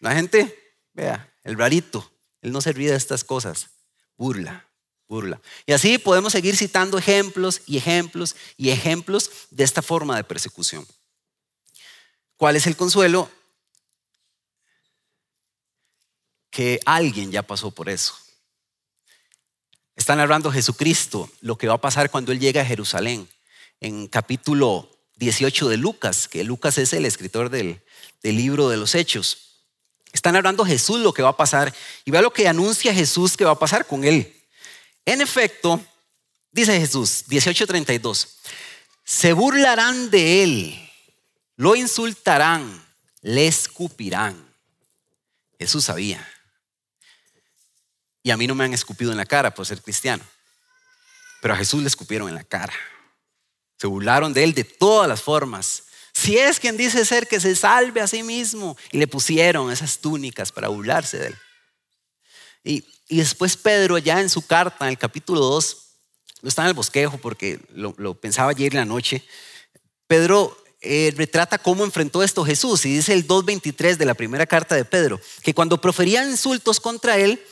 La 0.01 0.15
gente, 0.15 0.75
vea, 0.95 1.31
el 1.45 1.59
rarito, 1.59 2.11
él 2.41 2.53
no 2.53 2.63
se 2.63 2.73
ríe 2.73 2.91
de 2.91 2.97
estas 2.97 3.23
cosas. 3.23 3.69
Burla, 4.17 4.67
burla. 5.09 5.43
Y 5.67 5.73
así 5.73 5.99
podemos 5.99 6.33
seguir 6.33 6.57
citando 6.57 6.97
ejemplos 6.97 7.61
y 7.67 7.77
ejemplos 7.77 8.35
y 8.57 8.71
ejemplos 8.71 9.31
de 9.51 9.65
esta 9.65 9.83
forma 9.83 10.17
de 10.17 10.25
persecución. 10.25 10.87
¿Cuál 12.43 12.57
es 12.57 12.67
el 12.67 12.75
consuelo? 12.75 13.31
Que 16.51 16.81
alguien 16.85 17.31
ya 17.31 17.45
pasó 17.45 17.71
por 17.71 17.89
eso. 17.89 18.17
Está 19.95 20.17
narrando 20.17 20.51
Jesucristo 20.51 21.31
lo 21.41 21.57
que 21.57 21.69
va 21.69 21.75
a 21.75 21.81
pasar 21.81 22.11
cuando 22.11 22.33
Él 22.33 22.41
llega 22.41 22.63
a 22.63 22.65
Jerusalén. 22.65 23.29
En 23.79 24.09
capítulo 24.09 24.91
18 25.19 25.69
de 25.69 25.77
Lucas, 25.77 26.27
que 26.27 26.43
Lucas 26.43 26.79
es 26.79 26.93
el 26.95 27.07
escritor 27.07 27.49
del, 27.49 27.81
del 28.25 28.37
libro 28.37 28.69
de 28.69 28.77
los 28.77 28.97
Hechos. 28.97 29.61
Está 30.13 30.33
narrando 30.33 30.65
Jesús 30.65 30.99
lo 30.99 31.15
que 31.15 31.23
va 31.23 31.29
a 31.29 31.37
pasar 31.37 31.73
y 32.05 32.11
vea 32.11 32.23
lo 32.23 32.33
que 32.33 32.49
anuncia 32.49 32.93
Jesús 32.93 33.37
que 33.37 33.45
va 33.45 33.53
a 33.53 33.59
pasar 33.61 33.87
con 33.87 34.03
Él. 34.03 34.35
En 35.05 35.21
efecto, 35.21 35.81
dice 36.51 36.77
Jesús, 36.81 37.25
18:32, 37.29 38.31
se 39.05 39.33
burlarán 39.33 40.11
de 40.11 40.43
Él 40.43 40.89
lo 41.57 41.77
insultarán, 41.77 42.85
le 43.21 43.47
escupirán. 43.47 44.53
Jesús 45.59 45.85
sabía. 45.85 46.27
Y 48.23 48.31
a 48.31 48.37
mí 48.37 48.47
no 48.47 48.55
me 48.55 48.65
han 48.65 48.73
escupido 48.73 49.11
en 49.11 49.17
la 49.17 49.27
cara 49.27 49.53
por 49.53 49.67
ser 49.67 49.83
cristiano. 49.83 50.25
Pero 51.41 51.55
a 51.55 51.57
Jesús 51.57 51.83
le 51.83 51.89
escupieron 51.89 52.29
en 52.29 52.35
la 52.35 52.45
cara. 52.45 52.73
Se 53.79 53.87
burlaron 53.87 54.33
de 54.33 54.45
él 54.45 54.55
de 54.55 54.65
todas 54.65 55.09
las 55.09 55.23
formas. 55.23 55.85
Si 56.13 56.39
es 56.39 56.61
quien 56.61 56.77
dice 56.77 57.05
ser 57.05 57.27
que 57.27 57.41
se 57.41 57.57
salve 57.57 58.01
a 58.01 58.07
sí 58.07 58.23
mismo. 58.23 58.77
Y 58.93 58.99
le 58.99 59.07
pusieron 59.07 59.73
esas 59.73 59.99
túnicas 59.99 60.53
para 60.53 60.69
burlarse 60.69 61.19
de 61.19 61.27
él. 61.29 61.39
Y, 62.65 62.85
después 63.09 63.57
Pedro 63.57 63.99
ya 63.99 64.21
en 64.21 64.31
su 64.31 64.47
carta, 64.47 64.85
en 64.85 64.91
el 64.91 64.99
capítulo 64.99 65.41
2, 65.41 65.77
no 66.43 66.49
está 66.49 66.63
en 66.63 66.69
el 66.69 66.75
bosquejo 66.75 67.19
porque 67.19 67.61
lo 67.75 68.15
pensaba 68.15 68.51
ayer 68.51 68.73
en 68.73 68.79
la 68.79 68.85
noche. 68.85 69.25
Pedro 70.07 70.62
eh, 70.83 71.15
retrata 71.17 71.59
cómo 71.59 71.85
enfrentó 71.85 72.23
esto 72.23 72.45
Jesús. 72.45 72.85
Y 72.85 72.97
dice 72.97 73.13
el 73.13 73.27
2.23 73.27 73.97
de 73.97 74.05
la 74.05 74.15
primera 74.15 74.47
carta 74.47 74.75
de 74.75 74.85
Pedro, 74.85 75.21
que 75.43 75.55
cuando 75.55 75.81
proferían 75.81 76.31
insultos 76.31 76.81
contra 76.81 77.17
él, 77.17 77.43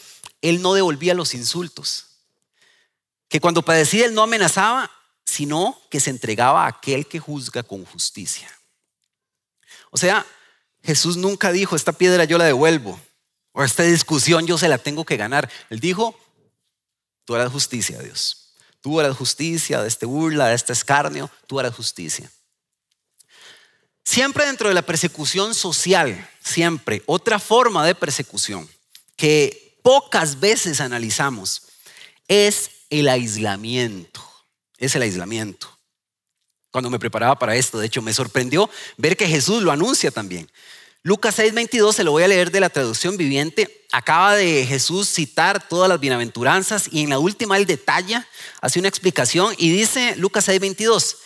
él 0.42 0.60
no 0.60 0.74
devolvía 0.74 1.14
los 1.14 1.34
insultos. 1.34 2.06
Que 3.28 3.40
cuando 3.40 3.62
padecía, 3.62 4.06
él 4.06 4.14
no 4.14 4.22
amenazaba, 4.22 4.90
sino 5.24 5.80
que 5.90 6.00
se 6.00 6.10
entregaba 6.10 6.64
a 6.64 6.68
aquel 6.68 7.06
que 7.06 7.20
juzga 7.20 7.62
con 7.62 7.84
justicia. 7.84 8.50
O 9.90 9.96
sea, 9.96 10.26
Jesús 10.82 11.16
nunca 11.16 11.52
dijo, 11.52 11.76
esta 11.76 11.92
piedra 11.92 12.24
yo 12.24 12.36
la 12.36 12.44
devuelvo, 12.44 13.00
o 13.52 13.62
esta 13.62 13.84
discusión 13.84 14.46
yo 14.46 14.58
se 14.58 14.68
la 14.68 14.78
tengo 14.78 15.04
que 15.04 15.16
ganar. 15.16 15.48
Él 15.68 15.78
dijo, 15.78 16.18
tú 17.24 17.36
harás 17.36 17.52
justicia, 17.52 18.00
Dios. 18.00 18.54
Tú 18.80 18.98
harás 18.98 19.16
justicia 19.16 19.82
de 19.82 19.88
este 19.88 20.06
burla, 20.06 20.48
de 20.48 20.54
este 20.54 20.72
escarnio, 20.72 21.30
tú 21.46 21.60
harás 21.60 21.74
justicia. 21.74 22.30
Siempre 24.04 24.46
dentro 24.46 24.68
de 24.68 24.74
la 24.74 24.82
persecución 24.82 25.54
social, 25.54 26.28
siempre, 26.42 27.02
otra 27.06 27.38
forma 27.38 27.86
de 27.86 27.94
persecución 27.94 28.68
que 29.16 29.78
pocas 29.82 30.40
veces 30.40 30.80
analizamos 30.80 31.62
es 32.28 32.70
el 32.90 33.08
aislamiento. 33.08 34.22
Es 34.78 34.94
el 34.96 35.02
aislamiento. 35.02 35.68
Cuando 36.70 36.90
me 36.90 36.98
preparaba 36.98 37.38
para 37.38 37.56
esto, 37.56 37.78
de 37.78 37.86
hecho, 37.86 38.00
me 38.02 38.14
sorprendió 38.14 38.70
ver 38.96 39.16
que 39.16 39.26
Jesús 39.26 39.62
lo 39.62 39.72
anuncia 39.72 40.10
también. 40.10 40.50
Lucas 41.02 41.38
6:22, 41.38 41.94
se 41.94 42.04
lo 42.04 42.12
voy 42.12 42.22
a 42.22 42.28
leer 42.28 42.50
de 42.50 42.60
la 42.60 42.68
traducción 42.68 43.16
viviente. 43.16 43.86
Acaba 43.90 44.36
de 44.36 44.66
Jesús 44.66 45.08
citar 45.08 45.66
todas 45.68 45.88
las 45.88 45.98
bienaventuranzas 45.98 46.88
y 46.92 47.02
en 47.02 47.10
la 47.10 47.18
última 47.18 47.56
él 47.56 47.66
detalla, 47.66 48.28
hace 48.60 48.78
una 48.78 48.88
explicación 48.88 49.54
y 49.58 49.70
dice 49.70 50.14
Lucas 50.16 50.46
6:22, 50.46 51.16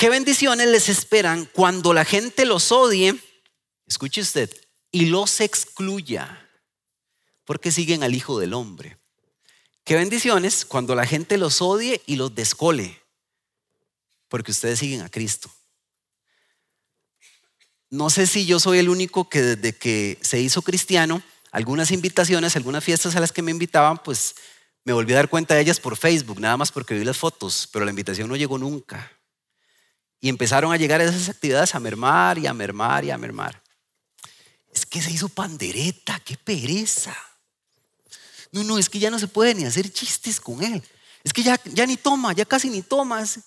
¿Qué 0.00 0.08
bendiciones 0.08 0.66
les 0.66 0.88
esperan 0.88 1.44
cuando 1.52 1.92
la 1.92 2.06
gente 2.06 2.46
los 2.46 2.72
odie? 2.72 3.14
Escuche 3.86 4.22
usted, 4.22 4.50
y 4.90 5.04
los 5.10 5.42
excluya, 5.42 6.48
porque 7.44 7.70
siguen 7.70 8.02
al 8.02 8.14
Hijo 8.14 8.38
del 8.38 8.54
Hombre. 8.54 8.96
¿Qué 9.84 9.96
bendiciones 9.96 10.64
cuando 10.64 10.94
la 10.94 11.04
gente 11.04 11.36
los 11.36 11.60
odie 11.60 12.00
y 12.06 12.16
los 12.16 12.34
descole? 12.34 12.98
Porque 14.28 14.52
ustedes 14.52 14.78
siguen 14.78 15.02
a 15.02 15.10
Cristo. 15.10 15.50
No 17.90 18.08
sé 18.08 18.26
si 18.26 18.46
yo 18.46 18.58
soy 18.58 18.78
el 18.78 18.88
único 18.88 19.28
que 19.28 19.42
desde 19.42 19.76
que 19.76 20.16
se 20.22 20.40
hizo 20.40 20.62
cristiano, 20.62 21.22
algunas 21.50 21.90
invitaciones, 21.90 22.56
algunas 22.56 22.82
fiestas 22.82 23.16
a 23.16 23.20
las 23.20 23.32
que 23.32 23.42
me 23.42 23.50
invitaban, 23.50 23.98
pues 24.02 24.34
me 24.82 24.94
volví 24.94 25.12
a 25.12 25.16
dar 25.16 25.28
cuenta 25.28 25.56
de 25.56 25.60
ellas 25.60 25.78
por 25.78 25.98
Facebook, 25.98 26.40
nada 26.40 26.56
más 26.56 26.72
porque 26.72 26.94
vi 26.94 27.04
las 27.04 27.18
fotos, 27.18 27.68
pero 27.70 27.84
la 27.84 27.90
invitación 27.90 28.30
no 28.30 28.36
llegó 28.36 28.56
nunca. 28.56 29.19
Y 30.20 30.28
empezaron 30.28 30.72
a 30.72 30.76
llegar 30.76 31.00
esas 31.00 31.28
actividades 31.28 31.74
a 31.74 31.80
mermar 31.80 32.38
y 32.38 32.46
a 32.46 32.52
mermar 32.52 33.04
y 33.04 33.10
a 33.10 33.18
mermar. 33.18 33.62
Es 34.72 34.84
que 34.86 35.00
se 35.00 35.10
hizo 35.10 35.28
pandereta, 35.28 36.20
qué 36.20 36.36
pereza. 36.36 37.16
No, 38.52 38.62
no, 38.64 38.78
es 38.78 38.90
que 38.90 38.98
ya 38.98 39.10
no 39.10 39.18
se 39.18 39.28
puede 39.28 39.54
ni 39.54 39.64
hacer 39.64 39.92
chistes 39.92 40.40
con 40.40 40.62
él. 40.62 40.82
Es 41.24 41.32
que 41.32 41.42
ya, 41.42 41.58
ya 41.64 41.86
ni 41.86 41.96
toma, 41.96 42.32
ya 42.32 42.44
casi 42.44 42.68
ni 42.68 42.82
tomas. 42.82 43.40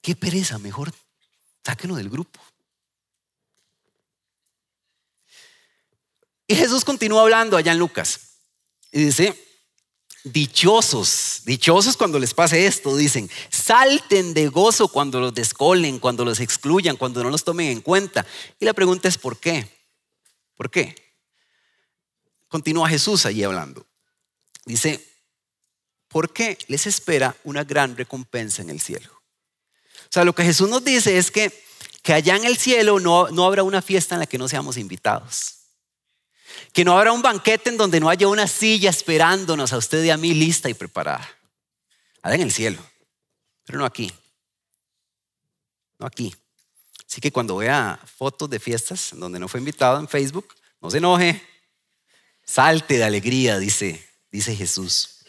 Qué 0.00 0.14
pereza, 0.14 0.58
mejor 0.58 0.92
sáquenlo 1.64 1.96
del 1.96 2.08
grupo. 2.08 2.40
Y 6.46 6.54
Jesús 6.56 6.84
continúa 6.84 7.22
hablando 7.22 7.56
allá 7.56 7.72
en 7.72 7.78
Lucas. 7.78 8.38
Y 8.90 9.04
dice, 9.04 9.49
Dichosos, 10.22 11.42
dichosos 11.44 11.96
cuando 11.96 12.18
les 12.18 12.34
pase 12.34 12.66
esto, 12.66 12.94
dicen, 12.94 13.30
salten 13.48 14.34
de 14.34 14.48
gozo 14.48 14.88
cuando 14.88 15.18
los 15.18 15.32
descolen, 15.32 15.98
cuando 15.98 16.26
los 16.26 16.40
excluyan, 16.40 16.96
cuando 16.96 17.22
no 17.22 17.30
los 17.30 17.42
tomen 17.42 17.68
en 17.68 17.80
cuenta. 17.80 18.26
Y 18.58 18.66
la 18.66 18.74
pregunta 18.74 19.08
es, 19.08 19.16
¿por 19.16 19.38
qué? 19.38 19.66
¿Por 20.56 20.70
qué? 20.70 20.94
Continúa 22.48 22.88
Jesús 22.88 23.24
allí 23.24 23.42
hablando. 23.44 23.86
Dice, 24.66 25.02
¿por 26.08 26.32
qué 26.32 26.58
les 26.66 26.86
espera 26.86 27.34
una 27.44 27.64
gran 27.64 27.96
recompensa 27.96 28.60
en 28.60 28.68
el 28.68 28.80
cielo? 28.80 29.10
O 30.10 30.12
sea, 30.12 30.24
lo 30.24 30.34
que 30.34 30.44
Jesús 30.44 30.68
nos 30.68 30.84
dice 30.84 31.16
es 31.16 31.30
que, 31.30 31.50
que 32.02 32.12
allá 32.12 32.36
en 32.36 32.44
el 32.44 32.58
cielo 32.58 33.00
no, 33.00 33.30
no 33.30 33.46
habrá 33.46 33.62
una 33.62 33.80
fiesta 33.80 34.16
en 34.16 34.18
la 34.18 34.26
que 34.26 34.36
no 34.36 34.48
seamos 34.48 34.76
invitados. 34.76 35.59
Que 36.72 36.84
no 36.84 36.96
habrá 36.96 37.12
un 37.12 37.22
banquete 37.22 37.70
en 37.70 37.76
donde 37.76 38.00
no 38.00 38.08
haya 38.08 38.28
una 38.28 38.46
silla 38.46 38.90
esperándonos 38.90 39.72
a 39.72 39.78
usted 39.78 40.02
y 40.04 40.10
a 40.10 40.16
mí 40.16 40.34
lista 40.34 40.68
y 40.68 40.74
preparada. 40.74 41.28
Allá 42.22 42.34
en 42.36 42.42
el 42.42 42.52
cielo, 42.52 42.78
pero 43.64 43.78
no 43.78 43.84
aquí. 43.84 44.12
No 45.98 46.06
aquí. 46.06 46.34
Así 47.06 47.20
que 47.20 47.32
cuando 47.32 47.56
vea 47.56 47.98
fotos 48.16 48.48
de 48.48 48.60
fiestas 48.60 49.10
donde 49.14 49.38
no 49.38 49.48
fue 49.48 49.60
invitado 49.60 49.98
en 49.98 50.08
Facebook, 50.08 50.54
no 50.80 50.90
se 50.90 50.98
enoje. 50.98 51.42
Salte 52.44 52.98
de 52.98 53.04
alegría, 53.04 53.58
dice, 53.58 54.06
dice 54.30 54.54
Jesús. 54.54 55.20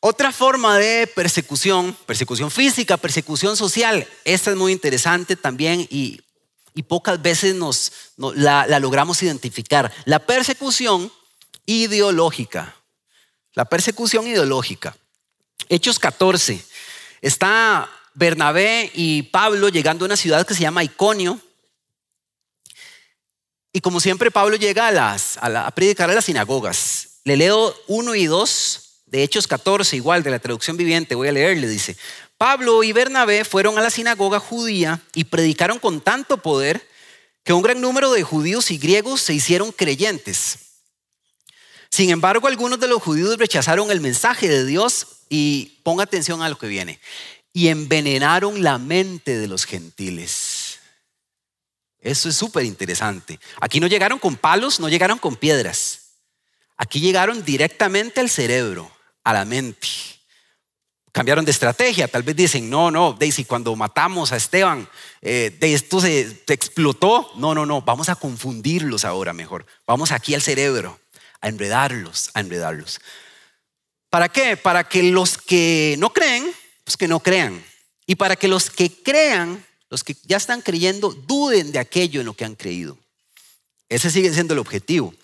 Otra 0.00 0.30
forma 0.30 0.78
de 0.78 1.06
persecución, 1.08 1.96
persecución 2.06 2.50
física, 2.50 2.96
persecución 2.96 3.56
social, 3.56 4.06
esta 4.24 4.50
es 4.50 4.56
muy 4.56 4.70
interesante 4.72 5.34
también 5.34 5.86
y, 5.90 6.20
pocas 6.82 7.20
veces 7.20 7.54
nos, 7.54 7.92
la, 8.16 8.66
la 8.66 8.80
logramos 8.80 9.22
identificar. 9.22 9.92
La 10.04 10.18
persecución 10.18 11.10
ideológica. 11.66 12.74
La 13.54 13.64
persecución 13.64 14.26
ideológica. 14.26 14.96
Hechos 15.68 15.98
14. 15.98 16.62
Está 17.22 17.90
Bernabé 18.14 18.90
y 18.94 19.24
Pablo 19.24 19.68
llegando 19.68 20.04
a 20.04 20.06
una 20.06 20.16
ciudad 20.16 20.46
que 20.46 20.54
se 20.54 20.62
llama 20.62 20.84
Iconio. 20.84 21.40
Y 23.72 23.80
como 23.80 24.00
siempre, 24.00 24.30
Pablo 24.30 24.56
llega 24.56 24.88
a, 24.88 24.90
las, 24.90 25.38
a, 25.38 25.70
predicar 25.72 26.10
a 26.10 26.14
las 26.14 26.24
sinagogas. 26.24 27.20
Le 27.24 27.36
leo 27.36 27.74
1 27.88 28.14
y 28.14 28.24
2 28.24 28.82
de 29.06 29.22
Hechos 29.22 29.46
14, 29.46 29.96
igual 29.96 30.22
de 30.22 30.30
la 30.30 30.38
traducción 30.38 30.76
viviente, 30.78 31.14
voy 31.14 31.28
a 31.28 31.32
leer, 31.32 31.58
le 31.58 31.68
dice, 31.68 31.96
Pablo 32.38 32.82
y 32.82 32.92
Bernabé 32.92 33.44
fueron 33.44 33.78
a 33.78 33.82
la 33.82 33.90
sinagoga 33.90 34.38
judía 34.38 35.00
y 35.14 35.24
predicaron 35.24 35.78
con 35.78 36.00
tanto 36.00 36.38
poder 36.38 36.86
que 37.44 37.52
un 37.52 37.62
gran 37.62 37.80
número 37.80 38.12
de 38.12 38.22
judíos 38.22 38.70
y 38.70 38.78
griegos 38.78 39.22
se 39.22 39.32
hicieron 39.32 39.72
creyentes. 39.72 40.58
Sin 41.90 42.10
embargo, 42.10 42.48
algunos 42.48 42.78
de 42.80 42.88
los 42.88 43.02
judíos 43.02 43.38
rechazaron 43.38 43.90
el 43.90 44.00
mensaje 44.00 44.48
de 44.48 44.66
Dios 44.66 45.06
y 45.28 45.80
ponga 45.82 46.04
atención 46.04 46.42
a 46.42 46.48
lo 46.48 46.58
que 46.58 46.66
viene. 46.66 47.00
Y 47.52 47.68
envenenaron 47.68 48.62
la 48.62 48.76
mente 48.76 49.38
de 49.38 49.48
los 49.48 49.64
gentiles. 49.64 50.80
Eso 52.00 52.28
es 52.28 52.36
súper 52.36 52.64
interesante. 52.64 53.40
Aquí 53.60 53.80
no 53.80 53.86
llegaron 53.86 54.18
con 54.18 54.36
palos, 54.36 54.78
no 54.78 54.88
llegaron 54.88 55.18
con 55.18 55.36
piedras. 55.36 56.02
Aquí 56.76 57.00
llegaron 57.00 57.44
directamente 57.44 58.20
al 58.20 58.28
cerebro, 58.28 58.90
a 59.24 59.32
la 59.32 59.44
mente. 59.44 59.88
Cambiaron 61.16 61.46
de 61.46 61.50
estrategia. 61.50 62.08
Tal 62.08 62.22
vez 62.22 62.36
dicen, 62.36 62.68
no, 62.68 62.90
no, 62.90 63.16
Daisy, 63.18 63.46
cuando 63.46 63.74
matamos 63.74 64.32
a 64.32 64.36
Esteban, 64.36 64.86
eh, 65.22 65.56
de 65.58 65.72
esto 65.72 65.98
se 65.98 66.44
explotó. 66.46 67.30
No, 67.36 67.54
no, 67.54 67.64
no, 67.64 67.80
vamos 67.80 68.10
a 68.10 68.16
confundirlos 68.16 69.06
ahora 69.06 69.32
mejor. 69.32 69.64
Vamos 69.86 70.12
aquí 70.12 70.34
al 70.34 70.42
cerebro, 70.42 71.00
a 71.40 71.48
enredarlos, 71.48 72.30
a 72.34 72.40
enredarlos. 72.40 73.00
¿Para 74.10 74.28
qué? 74.28 74.58
Para 74.58 74.84
que 74.90 75.04
los 75.04 75.38
que 75.38 75.96
no 75.98 76.12
creen, 76.12 76.52
pues 76.84 76.98
que 76.98 77.08
no 77.08 77.20
crean. 77.20 77.64
Y 78.04 78.16
para 78.16 78.36
que 78.36 78.46
los 78.46 78.68
que 78.68 78.92
crean, 79.02 79.64
los 79.88 80.04
que 80.04 80.14
ya 80.24 80.36
están 80.36 80.60
creyendo, 80.60 81.14
duden 81.14 81.72
de 81.72 81.78
aquello 81.78 82.20
en 82.20 82.26
lo 82.26 82.34
que 82.34 82.44
han 82.44 82.56
creído. 82.56 82.98
Ese 83.88 84.10
sigue 84.10 84.34
siendo 84.34 84.52
el 84.52 84.60
objetivo. 84.60 85.14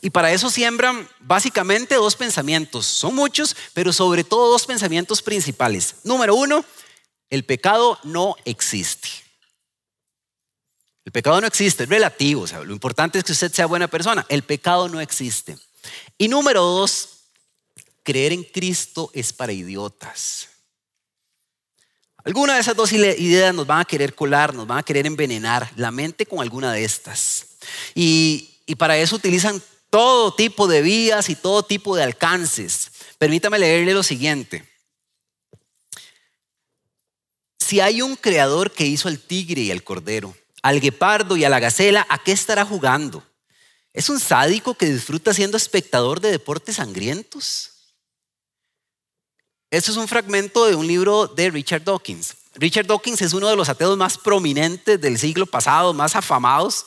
Y 0.00 0.10
para 0.10 0.32
eso 0.32 0.50
siembran 0.50 1.08
básicamente 1.20 1.94
dos 1.94 2.16
pensamientos. 2.16 2.86
Son 2.86 3.14
muchos, 3.14 3.56
pero 3.72 3.92
sobre 3.92 4.24
todo 4.24 4.50
dos 4.50 4.66
pensamientos 4.66 5.22
principales. 5.22 5.96
Número 6.04 6.34
uno, 6.34 6.64
el 7.30 7.44
pecado 7.44 7.98
no 8.04 8.36
existe. 8.44 9.08
El 11.04 11.12
pecado 11.12 11.40
no 11.40 11.46
existe, 11.46 11.84
es 11.84 11.88
relativo. 11.88 12.42
O 12.42 12.46
sea, 12.46 12.60
lo 12.60 12.72
importante 12.72 13.18
es 13.18 13.24
que 13.24 13.32
usted 13.32 13.52
sea 13.52 13.66
buena 13.66 13.88
persona. 13.88 14.26
El 14.28 14.42
pecado 14.42 14.88
no 14.88 15.00
existe. 15.00 15.56
Y 16.18 16.28
número 16.28 16.62
dos, 16.62 17.08
creer 18.02 18.32
en 18.32 18.42
Cristo 18.42 19.10
es 19.14 19.32
para 19.32 19.52
idiotas. 19.52 20.48
Alguna 22.26 22.54
de 22.54 22.60
esas 22.60 22.74
dos 22.74 22.92
ideas 22.92 23.54
nos 23.54 23.68
van 23.68 23.82
a 23.82 23.84
querer 23.84 24.12
colar, 24.12 24.52
nos 24.52 24.66
van 24.66 24.78
a 24.78 24.82
querer 24.82 25.06
envenenar 25.06 25.70
la 25.76 25.92
mente 25.92 26.26
con 26.26 26.40
alguna 26.40 26.72
de 26.72 26.82
estas. 26.82 27.46
Y, 27.94 28.52
para 28.78 28.98
eso 28.98 29.14
utilizan 29.14 29.62
todo 29.96 30.34
tipo 30.34 30.68
de 30.68 30.82
vías 30.82 31.30
y 31.30 31.36
todo 31.36 31.62
tipo 31.62 31.96
de 31.96 32.02
alcances. 32.02 32.90
Permítame 33.16 33.58
leerle 33.58 33.94
lo 33.94 34.02
siguiente. 34.02 34.68
Si 37.58 37.80
hay 37.80 38.02
un 38.02 38.14
creador 38.16 38.72
que 38.72 38.84
hizo 38.84 39.08
al 39.08 39.18
tigre 39.18 39.62
y 39.62 39.70
al 39.70 39.82
cordero, 39.82 40.36
al 40.60 40.80
guepardo 40.82 41.38
y 41.38 41.44
a 41.44 41.48
la 41.48 41.60
gacela, 41.60 42.06
¿a 42.10 42.22
qué 42.22 42.32
estará 42.32 42.66
jugando? 42.66 43.26
¿Es 43.94 44.10
un 44.10 44.20
sádico 44.20 44.74
que 44.74 44.84
disfruta 44.84 45.32
siendo 45.32 45.56
espectador 45.56 46.20
de 46.20 46.30
deportes 46.30 46.76
sangrientos? 46.76 47.70
Esto 49.70 49.92
es 49.92 49.96
un 49.96 50.08
fragmento 50.08 50.66
de 50.66 50.74
un 50.74 50.86
libro 50.86 51.26
de 51.26 51.48
Richard 51.48 51.84
Dawkins. 51.84 52.36
Richard 52.56 52.86
Dawkins 52.86 53.22
es 53.22 53.32
uno 53.32 53.48
de 53.48 53.56
los 53.56 53.70
ateos 53.70 53.96
más 53.96 54.18
prominentes 54.18 55.00
del 55.00 55.18
siglo 55.18 55.46
pasado, 55.46 55.94
más 55.94 56.14
afamados. 56.16 56.84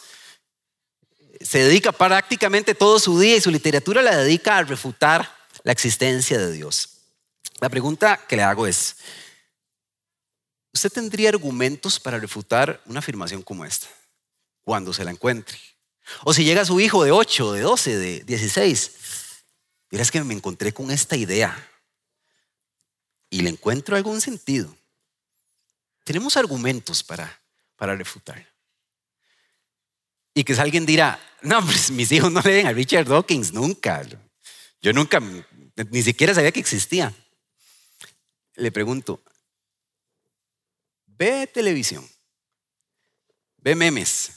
Se 1.40 1.60
dedica 1.60 1.92
prácticamente 1.92 2.76
todo 2.76 3.00
su 3.00 3.20
día 3.20 3.38
y 3.38 3.42
su 3.42 3.52
literatura 3.52 4.02
la 4.02 4.18
dedica 4.18 4.58
a 4.58 4.64
refutar 4.64 5.36
la 5.64 5.72
existencia 5.72 6.38
de 6.38 6.52
Dios. 6.52 6.90
La 7.60 7.70
pregunta 7.70 8.18
que 8.28 8.36
le 8.36 8.44
hago 8.44 8.68
es, 8.68 8.98
¿usted 10.74 10.90
tendría 10.92 11.30
argumentos 11.30 12.00
para 12.00 12.20
refutar 12.20 12.82
una 12.86 13.00
afirmación 13.00 13.42
como 13.42 13.66
esta 13.66 13.88
cuando 14.62 14.94
se 14.94 15.04
la 15.04 15.12
encuentre? 15.12 15.58
O 16.24 16.34
si 16.34 16.44
llega 16.44 16.66
su 16.66 16.80
hijo 16.80 17.04
de 17.04 17.12
8, 17.12 17.54
de 17.54 17.62
12, 17.62 17.98
de 17.98 18.20
16, 18.22 18.92
dirás 19.92 20.12
que 20.12 20.24
me 20.24 20.34
encontré 20.34 20.74
con 20.74 20.92
esta 20.92 21.16
idea 21.16 21.70
y 23.30 23.42
le 23.42 23.50
encuentro 23.50 23.96
algún 23.96 24.22
sentido, 24.22 24.76
tenemos 26.04 26.38
argumentos 26.38 27.04
para, 27.04 27.40
para 27.76 27.96
refutar. 27.96 28.48
Y 30.40 30.46
que 30.46 30.54
alguien 30.54 30.86
dirá, 30.86 31.20
no, 31.42 31.62
pues 31.66 31.92
mis 31.92 32.10
hijos 32.14 32.32
no 32.32 32.40
leen 32.40 32.66
a 32.66 32.72
Richard 32.72 33.10
Dawkins 33.10 33.52
nunca. 33.52 34.08
Yo 34.82 34.94
nunca, 34.94 35.20
ni 35.20 36.02
siquiera 36.02 36.34
sabía 36.34 36.54
que 36.54 36.62
existía. 36.62 37.14
Le 38.56 38.72
pregunto, 38.72 39.22
¿ve 41.06 41.46
televisión? 41.46 42.10
¿Ve 43.58 43.76
memes? 43.76 44.32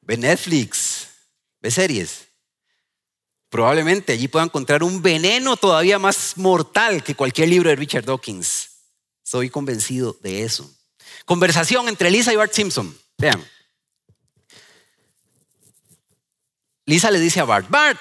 ¿Ve 0.00 0.16
Netflix? 0.16 1.06
¿Ve 1.60 1.70
series? 1.70 2.26
Probablemente 3.48 4.12
allí 4.12 4.26
pueda 4.26 4.44
encontrar 4.44 4.82
un 4.82 5.00
veneno 5.02 5.56
todavía 5.56 6.00
más 6.00 6.36
mortal 6.36 7.04
que 7.04 7.14
cualquier 7.14 7.48
libro 7.48 7.70
de 7.70 7.76
Richard 7.76 8.06
Dawkins. 8.06 8.70
Soy 9.22 9.50
convencido 9.50 10.18
de 10.20 10.42
eso. 10.42 10.68
Conversación 11.24 11.88
entre 11.88 12.10
Lisa 12.10 12.32
y 12.32 12.36
Bart 12.36 12.52
Simpson. 12.52 12.98
Vean. 13.18 13.46
Lisa 16.86 17.10
le 17.10 17.20
dice 17.20 17.40
a 17.40 17.44
Bart, 17.44 17.68
Bart, 17.68 18.00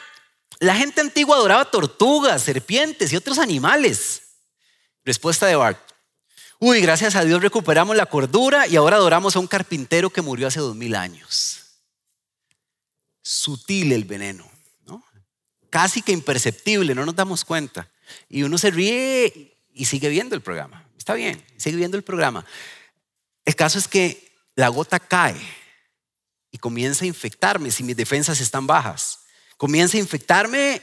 la 0.59 0.75
gente 0.75 1.01
antigua 1.01 1.35
adoraba 1.35 1.65
tortugas, 1.65 2.41
serpientes 2.41 3.11
y 3.11 3.15
otros 3.15 3.39
animales. 3.39 4.21
Respuesta 5.03 5.47
de 5.47 5.55
Bart, 5.55 5.79
uy, 6.59 6.81
gracias 6.81 7.15
a 7.15 7.25
Dios 7.25 7.41
recuperamos 7.41 7.95
la 7.95 8.05
cordura 8.05 8.67
y 8.67 8.75
ahora 8.75 8.95
adoramos 8.95 9.35
a 9.35 9.39
un 9.39 9.47
carpintero 9.47 10.09
que 10.09 10.21
murió 10.21 10.47
hace 10.47 10.59
dos 10.59 10.75
mil 10.75 10.95
años. 10.95 11.61
Sutil 13.21 13.91
el 13.91 14.05
veneno 14.05 14.55
casi 15.75 16.01
que 16.01 16.13
imperceptible, 16.13 16.95
no 16.95 17.05
nos 17.05 17.17
damos 17.17 17.43
cuenta. 17.43 17.91
Y 18.29 18.43
uno 18.43 18.57
se 18.57 18.71
ríe 18.71 19.57
y 19.73 19.83
sigue 19.83 20.07
viendo 20.07 20.33
el 20.33 20.39
programa. 20.39 20.87
Está 20.97 21.15
bien, 21.15 21.43
sigue 21.57 21.75
viendo 21.75 21.97
el 21.97 22.03
programa. 22.03 22.45
El 23.43 23.57
caso 23.57 23.77
es 23.77 23.89
que 23.89 24.31
la 24.55 24.69
gota 24.69 25.01
cae 25.01 25.35
y 26.55 26.57
comienza 26.57 27.03
a 27.03 27.07
infectarme 27.07 27.69
si 27.69 27.83
mis 27.83 27.97
defensas 27.97 28.39
están 28.39 28.65
bajas. 28.65 29.25
Comienza 29.57 29.97
a 29.97 29.99
infectarme 29.99 30.81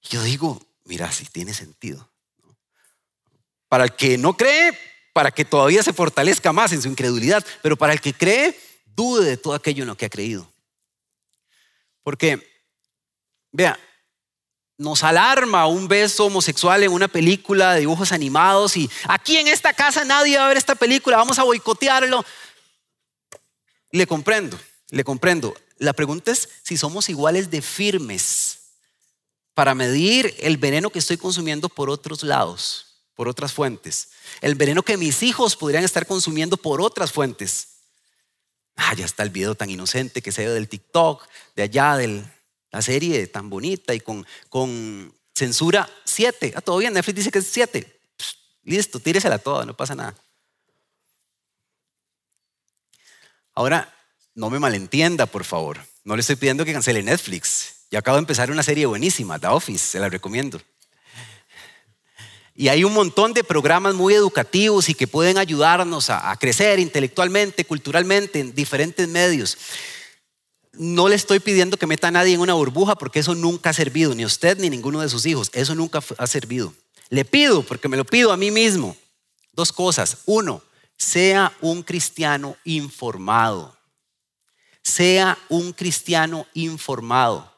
y 0.00 0.08
yo 0.10 0.22
digo, 0.22 0.64
mira, 0.84 1.10
si 1.10 1.24
tiene 1.24 1.52
sentido. 1.52 2.08
Para 3.68 3.82
el 3.82 3.96
que 3.96 4.16
no 4.16 4.36
cree, 4.36 4.78
para 5.12 5.32
que 5.32 5.44
todavía 5.44 5.82
se 5.82 5.92
fortalezca 5.92 6.52
más 6.52 6.72
en 6.72 6.80
su 6.80 6.86
incredulidad, 6.86 7.44
pero 7.62 7.76
para 7.76 7.92
el 7.92 8.00
que 8.00 8.14
cree, 8.14 8.56
dude 8.94 9.28
de 9.28 9.36
todo 9.36 9.54
aquello 9.54 9.82
en 9.82 9.88
lo 9.88 9.96
que 9.96 10.06
ha 10.06 10.08
creído. 10.08 10.48
Porque, 12.04 12.64
vea, 13.50 13.76
nos 14.78 15.02
alarma 15.02 15.66
un 15.66 15.88
beso 15.88 16.26
homosexual 16.26 16.84
en 16.84 16.92
una 16.92 17.08
película 17.08 17.74
de 17.74 17.80
dibujos 17.80 18.12
animados 18.12 18.76
y 18.76 18.88
aquí 19.08 19.36
en 19.36 19.48
esta 19.48 19.72
casa 19.72 20.04
nadie 20.04 20.38
va 20.38 20.44
a 20.44 20.48
ver 20.48 20.58
esta 20.58 20.76
película, 20.76 21.16
vamos 21.16 21.40
a 21.40 21.42
boicotearlo. 21.42 22.24
Le 23.90 24.06
comprendo, 24.06 24.56
le 24.92 25.04
comprendo. 25.04 25.56
La 25.78 25.94
pregunta 25.94 26.30
es 26.30 26.48
si 26.62 26.76
somos 26.76 27.08
iguales 27.08 27.50
de 27.50 27.62
firmes 27.62 28.58
para 29.54 29.74
medir 29.74 30.34
el 30.38 30.58
veneno 30.58 30.90
que 30.90 30.98
estoy 30.98 31.16
consumiendo 31.16 31.68
por 31.68 31.88
otros 31.88 32.22
lados, 32.22 33.00
por 33.14 33.26
otras 33.26 33.52
fuentes. 33.52 34.10
El 34.42 34.54
veneno 34.54 34.82
que 34.82 34.98
mis 34.98 35.22
hijos 35.22 35.56
podrían 35.56 35.82
estar 35.82 36.06
consumiendo 36.06 36.58
por 36.58 36.82
otras 36.82 37.10
fuentes. 37.10 37.68
Ah, 38.76 38.94
ya 38.94 39.06
está 39.06 39.22
el 39.22 39.30
video 39.30 39.54
tan 39.54 39.70
inocente 39.70 40.20
que 40.20 40.30
se 40.30 40.44
ve 40.44 40.52
del 40.52 40.68
TikTok, 40.68 41.26
de 41.56 41.62
allá, 41.62 41.96
del, 41.96 42.24
la 42.70 42.82
serie 42.82 43.26
tan 43.26 43.48
bonita 43.48 43.94
y 43.94 44.00
con, 44.00 44.26
con 44.50 45.14
censura 45.34 45.88
7. 46.04 46.52
Ah, 46.54 46.60
todo 46.60 46.76
bien, 46.76 46.92
Netflix 46.92 47.16
dice 47.16 47.30
que 47.30 47.38
es 47.38 47.46
7. 47.46 48.00
Listo, 48.64 49.00
tíresela 49.00 49.38
toda, 49.38 49.64
no 49.64 49.74
pasa 49.74 49.94
nada. 49.94 50.14
Ahora, 53.54 53.92
no 54.34 54.50
me 54.50 54.58
malentienda, 54.58 55.26
por 55.26 55.44
favor. 55.44 55.78
No 56.04 56.16
le 56.16 56.20
estoy 56.20 56.36
pidiendo 56.36 56.64
que 56.64 56.72
cancele 56.72 57.02
Netflix. 57.02 57.86
Ya 57.90 57.98
acabo 57.98 58.16
de 58.16 58.20
empezar 58.20 58.50
una 58.50 58.62
serie 58.62 58.86
buenísima, 58.86 59.38
The 59.38 59.48
Office, 59.48 59.86
se 59.86 60.00
la 60.00 60.08
recomiendo. 60.08 60.60
Y 62.54 62.68
hay 62.68 62.84
un 62.84 62.92
montón 62.92 63.32
de 63.32 63.44
programas 63.44 63.94
muy 63.94 64.14
educativos 64.14 64.88
y 64.88 64.94
que 64.94 65.06
pueden 65.06 65.38
ayudarnos 65.38 66.10
a, 66.10 66.34
crecer 66.36 66.78
intelectualmente, 66.78 67.64
culturalmente, 67.64 68.40
en 68.40 68.54
diferentes 68.54 69.08
medios. 69.08 69.56
No 70.72 71.08
le 71.08 71.14
estoy 71.14 71.40
pidiendo 71.40 71.76
que 71.76 71.86
meta 71.86 72.08
a 72.08 72.10
nadie 72.10 72.34
en 72.34 72.40
una 72.40 72.54
burbuja 72.54 72.94
porque 72.94 73.20
eso 73.20 73.34
nunca 73.34 73.70
ha 73.70 73.74
servido, 73.74 74.14
ni 74.14 74.22
a 74.22 74.26
usted 74.26 74.58
ni 74.58 74.66
a 74.66 74.70
ninguno 74.70 75.00
de 75.00 75.08
sus 75.08 75.24
hijos. 75.26 75.50
Eso 75.54 75.74
nunca 75.74 76.02
ha 76.18 76.26
servido. 76.26 76.74
Le 77.08 77.24
pido, 77.24 77.62
porque 77.62 77.88
me 77.88 77.96
lo 77.96 78.04
pido 78.04 78.32
a 78.32 78.36
mí 78.36 78.50
mismo, 78.50 78.96
dos 79.52 79.72
cosas. 79.72 80.18
Uno, 80.26 80.62
sea 80.96 81.52
un 81.60 81.82
cristiano 81.82 82.56
informado. 82.64 83.76
Sea 84.82 85.38
un 85.48 85.72
cristiano 85.72 86.46
informado. 86.54 87.52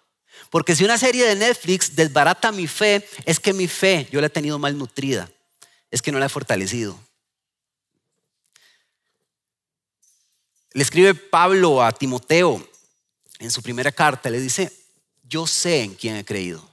Porque 0.51 0.77
si 0.77 0.85
una 0.85 0.99
serie 0.99 1.27
de 1.27 1.35
Netflix 1.35 1.97
desbarata 1.97 2.53
mi 2.53 2.67
fe, 2.67 3.09
es 3.25 3.41
que 3.41 3.53
mi 3.53 3.67
fe 3.67 4.09
yo 4.13 4.21
la 4.21 4.29
he 4.29 4.31
tenido 4.31 4.59
mal 4.59 4.77
nutrida, 4.77 5.31
es 5.91 6.01
que 6.01 6.13
no 6.13 6.19
la 6.19 6.27
he 6.27 6.29
fortalecido. 6.29 6.99
Le 10.73 10.83
escribe 10.83 11.15
Pablo 11.15 11.83
a 11.83 11.93
Timoteo 11.93 12.69
en 13.39 13.51
su 13.51 13.63
primera 13.63 13.93
carta, 13.93 14.31
le 14.31 14.41
dice, 14.41 14.73
yo 15.23 15.47
sé 15.47 15.83
en 15.83 15.95
quién 15.95 16.17
he 16.17 16.25
creído. 16.25 16.69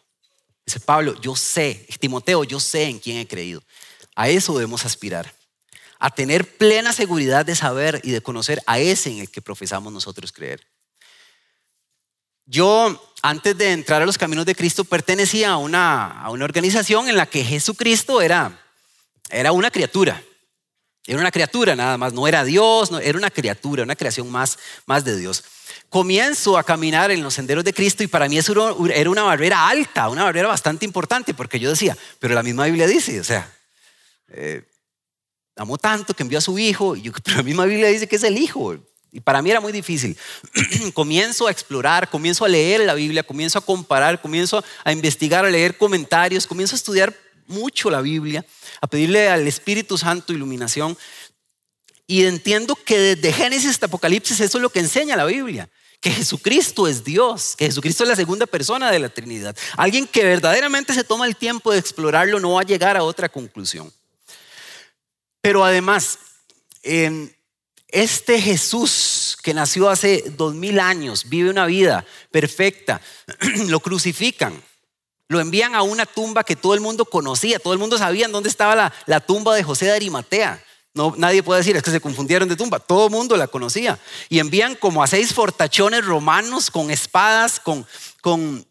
Dice 0.65 0.79
Pablo, 0.79 1.19
yo 1.21 1.35
sé, 1.35 1.87
Timoteo, 1.99 2.43
yo 2.43 2.59
sé 2.59 2.83
en 2.83 2.99
quién 2.99 3.17
he 3.17 3.27
creído. 3.27 3.63
A 4.15 4.29
eso 4.29 4.53
debemos 4.53 4.85
aspirar, 4.85 5.33
a 6.01 6.09
tener 6.09 6.57
plena 6.57 6.93
seguridad 6.93 7.45
de 7.45 7.55
saber 7.55 8.01
y 8.03 8.09
de 8.09 8.21
conocer 8.21 8.61
a 8.65 8.79
ese 8.79 9.11
en 9.11 9.19
el 9.19 9.29
que 9.29 9.39
profesamos 9.39 9.93
nosotros 9.93 10.31
creer. 10.31 10.65
Yo, 12.47 13.13
antes 13.21 13.55
de 13.55 13.71
entrar 13.71 14.01
a 14.01 14.07
los 14.07 14.17
caminos 14.17 14.47
de 14.47 14.55
Cristo, 14.55 14.83
pertenecía 14.83 15.51
a 15.51 15.57
una, 15.57 16.23
organización 16.27 17.07
en 17.07 17.17
la 17.17 17.27
que 17.27 17.43
Jesucristo 17.43 18.19
era, 18.19 18.59
era 19.29 19.51
una 19.51 19.69
criatura. 19.69 20.23
Era 21.05 21.19
una 21.19 21.31
criatura 21.31 21.75
nada 21.75 21.99
más, 21.99 22.13
no 22.13 22.27
era 22.27 22.43
Dios, 22.43 22.89
no, 22.89 22.97
era 22.97 23.17
una 23.17 23.29
criatura, 23.29 23.83
una 23.83 23.95
creación 23.95 24.29
más, 24.31 24.57
más 24.87 25.05
de 25.05 25.15
Dios. 25.15 25.43
Comienzo 25.89 26.57
a 26.57 26.63
caminar 26.63 27.11
en 27.11 27.21
los 27.21 27.35
senderos 27.35 27.63
de 27.63 27.73
Cristo 27.73 28.01
y 28.01 28.07
para 28.07 28.27
mí 28.27 28.39
eso 28.39 28.53
era 28.89 29.09
una 29.09 29.21
barrera 29.21 29.67
alta, 29.67 30.09
una 30.09 30.23
barrera 30.23 30.47
bastante 30.47 30.83
importante, 30.83 31.35
porque 31.35 31.59
yo 31.59 31.69
decía, 31.69 31.95
pero 32.19 32.33
la 32.33 32.41
misma 32.41 32.65
Biblia 32.65 32.87
dice, 32.87 33.19
o 33.19 33.23
sea, 33.23 33.51
eh, 34.29 34.63
amó 35.55 35.77
tanto 35.77 36.13
que 36.13 36.23
envió 36.23 36.37
a 36.37 36.41
su 36.41 36.57
hijo, 36.57 36.95
y 36.95 37.03
yo, 37.03 37.11
pero 37.23 37.37
la 37.37 37.43
misma 37.43 37.65
Biblia 37.65 37.89
dice 37.89 38.07
que 38.07 38.15
es 38.15 38.23
el 38.23 38.37
hijo. 38.37 38.77
Y 39.13 39.19
para 39.19 39.41
mí 39.41 39.51
era 39.51 39.59
muy 39.59 39.73
difícil. 39.73 40.17
comienzo 40.93 41.47
a 41.47 41.51
explorar, 41.51 42.09
comienzo 42.09 42.45
a 42.45 42.47
leer 42.47 42.81
la 42.81 42.93
Biblia, 42.93 43.23
comienzo 43.23 43.59
a 43.59 43.61
comparar, 43.61 44.21
comienzo 44.21 44.63
a 44.85 44.91
investigar, 44.91 45.45
a 45.45 45.49
leer 45.49 45.77
comentarios, 45.77 46.47
comienzo 46.47 46.75
a 46.75 46.77
estudiar 46.77 47.13
mucho 47.47 47.89
la 47.89 48.01
Biblia, 48.01 48.45
a 48.79 48.87
pedirle 48.87 49.29
al 49.29 49.45
Espíritu 49.47 49.97
Santo 49.97 50.31
iluminación. 50.31 50.97
Y 52.07 52.23
entiendo 52.23 52.75
que 52.75 53.15
desde 53.15 53.33
Génesis 53.33 53.71
hasta 53.71 53.87
Apocalipsis 53.87 54.39
eso 54.39 54.57
es 54.57 54.61
lo 54.61 54.69
que 54.69 54.79
enseña 54.79 55.17
la 55.17 55.25
Biblia. 55.25 55.69
Que 55.99 56.11
Jesucristo 56.11 56.87
es 56.87 57.03
Dios, 57.03 57.55
que 57.57 57.65
Jesucristo 57.65 58.03
es 58.03 58.09
la 58.09 58.15
segunda 58.15 58.47
persona 58.47 58.89
de 58.91 58.99
la 58.99 59.09
Trinidad. 59.09 59.55
Alguien 59.77 60.07
que 60.07 60.23
verdaderamente 60.23 60.93
se 60.93 61.03
toma 61.03 61.27
el 61.27 61.35
tiempo 61.35 61.71
de 61.71 61.79
explorarlo 61.79 62.39
no 62.39 62.53
va 62.53 62.61
a 62.61 62.65
llegar 62.65 62.97
a 62.97 63.03
otra 63.03 63.29
conclusión. 63.29 63.93
Pero 65.41 65.65
además, 65.65 66.19
en 66.83 67.35
este 67.87 68.39
Jesús 68.39 69.37
que 69.41 69.53
nació 69.53 69.89
hace 69.89 70.23
dos 70.37 70.53
mil 70.53 70.79
años, 70.79 71.27
vive 71.27 71.49
una 71.49 71.65
vida 71.65 72.05
perfecta, 72.31 73.01
lo 73.67 73.79
crucifican, 73.79 74.61
lo 75.27 75.39
envían 75.39 75.75
a 75.75 75.81
una 75.81 76.05
tumba 76.05 76.43
que 76.43 76.55
todo 76.55 76.73
el 76.73 76.81
mundo 76.81 77.05
conocía, 77.05 77.59
todo 77.59 77.73
el 77.73 77.79
mundo 77.79 77.97
sabía 77.97 78.27
dónde 78.27 78.49
estaba 78.49 78.93
la, 79.05 79.19
tumba 79.21 79.55
de 79.55 79.63
José 79.63 79.85
de 79.85 79.93
Arimatea. 79.93 80.63
No, 80.93 81.13
nadie 81.17 81.41
puede 81.41 81.61
decir, 81.61 81.77
es 81.77 81.83
que 81.83 81.91
se 81.91 82.01
confundieron 82.01 82.49
de 82.49 82.57
tumba, 82.57 82.79
todo 82.79 83.05
el 83.05 83.11
mundo 83.11 83.37
la 83.37 83.47
conocía. 83.47 83.97
Y 84.27 84.39
envían 84.39 84.75
como 84.75 85.01
a 85.01 85.07
seis 85.07 85.33
fortachones 85.33 86.03
romanos 86.03 86.69
con 86.69 86.91
espadas, 86.91 87.61
con, 87.61 87.87
con, 88.19 88.67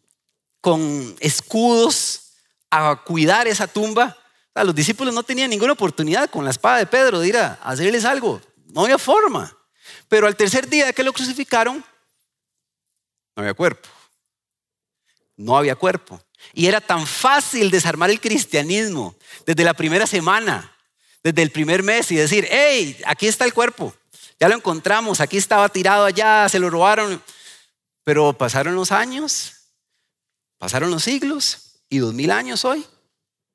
con 0.60 1.16
escudos 1.20 2.34
a 2.70 3.00
cuidar 3.06 3.48
esa 3.48 3.66
tumba. 3.66 4.18
Los 4.54 4.74
discípulos 4.74 5.14
no 5.14 5.22
tenían 5.22 5.50
ninguna 5.50 5.72
oportunidad 5.72 6.28
con 6.28 6.44
la 6.44 6.50
espada 6.50 6.78
de 6.78 6.86
Pedro 6.86 7.20
de 7.20 7.28
ir 7.28 7.36
a 7.36 7.54
hacerles 7.62 8.04
algo. 8.04 8.40
No 8.66 8.84
había 8.84 8.98
forma. 8.98 9.56
Pero 10.08 10.26
al 10.26 10.36
tercer 10.36 10.68
día 10.68 10.92
que 10.92 11.02
lo 11.02 11.12
crucificaron, 11.12 11.84
no 13.36 13.42
había 13.42 13.54
cuerpo. 13.54 13.88
No 15.36 15.56
había 15.56 15.76
cuerpo. 15.76 16.22
Y 16.52 16.66
era 16.66 16.80
tan 16.80 17.06
fácil 17.06 17.70
desarmar 17.70 18.10
el 18.10 18.20
cristianismo 18.20 19.16
desde 19.46 19.64
la 19.64 19.74
primera 19.74 20.06
semana, 20.06 20.76
desde 21.22 21.42
el 21.42 21.50
primer 21.50 21.82
mes 21.82 22.10
y 22.10 22.16
decir, 22.16 22.46
hey, 22.50 23.00
aquí 23.06 23.26
está 23.26 23.44
el 23.44 23.54
cuerpo, 23.54 23.94
ya 24.38 24.48
lo 24.48 24.56
encontramos, 24.56 25.20
aquí 25.20 25.36
estaba 25.36 25.68
tirado 25.68 26.04
allá, 26.04 26.48
se 26.48 26.58
lo 26.58 26.70
robaron. 26.70 27.22
Pero 28.04 28.32
pasaron 28.32 28.74
los 28.74 28.90
años, 28.90 29.52
pasaron 30.58 30.90
los 30.90 31.04
siglos 31.04 31.82
y 31.88 31.98
dos 31.98 32.14
mil 32.14 32.30
años 32.30 32.64
hoy, 32.64 32.84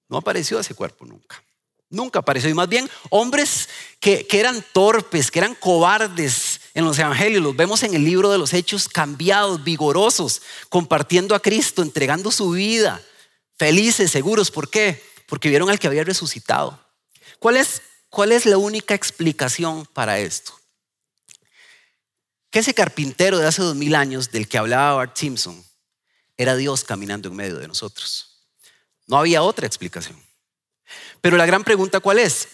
no 0.09 0.17
apareció 0.17 0.59
ese 0.59 0.73
cuerpo 0.73 1.05
nunca. 1.05 1.43
Nunca 1.89 2.19
apareció. 2.19 2.49
Y 2.49 2.53
más 2.53 2.67
bien 2.67 2.89
hombres 3.09 3.69
que, 3.99 4.27
eran 4.31 4.63
torpes, 4.73 5.31
que 5.31 5.39
eran 5.39 5.55
cobardes 5.55 6.61
en 6.73 6.83
los 6.83 6.97
evangelios, 6.99 7.41
los 7.41 7.55
vemos 7.55 7.83
en 7.83 7.93
el 7.93 8.03
libro 8.03 8.31
de 8.31 8.37
los 8.37 8.53
hechos 8.53 8.89
cambiados, 8.89 9.63
vigorosos, 9.63 10.41
compartiendo 10.69 11.35
a 11.35 11.39
Cristo, 11.39 11.81
entregando 11.81 12.31
su 12.31 12.51
vida, 12.51 13.01
felices, 13.57 14.11
seguros. 14.11 14.51
¿Por 14.51 14.69
qué? 14.69 15.01
Porque 15.27 15.49
vieron 15.49 15.69
al 15.69 15.79
que 15.79 15.87
había 15.87 16.03
resucitado. 16.03 16.79
¿Cuál 17.39 17.57
es, 17.57 17.81
cuál 18.09 18.31
es 18.31 18.45
la 18.45 18.57
única 18.57 18.93
explicación 18.93 19.85
para 19.93 20.19
esto? 20.19 20.59
Que 22.49 22.59
ese 22.59 22.73
carpintero 22.73 23.37
de 23.37 23.47
hace 23.47 23.61
dos 23.61 23.75
mil 23.75 23.95
años 23.95 24.31
del 24.31 24.47
que 24.47 24.57
hablaba 24.57 24.95
Bart 24.95 25.17
Simpson 25.17 25.63
era 26.37 26.55
Dios 26.55 26.83
caminando 26.83 27.29
en 27.29 27.35
medio 27.35 27.57
de 27.57 27.67
nosotros. 27.67 28.24
No 29.07 29.17
había 29.17 29.43
otra 29.43 29.67
explicación. 29.67 30.21
Pero 31.21 31.37
la 31.37 31.45
gran 31.45 31.63
pregunta 31.63 31.99
cuál 31.99 32.19
es? 32.19 32.47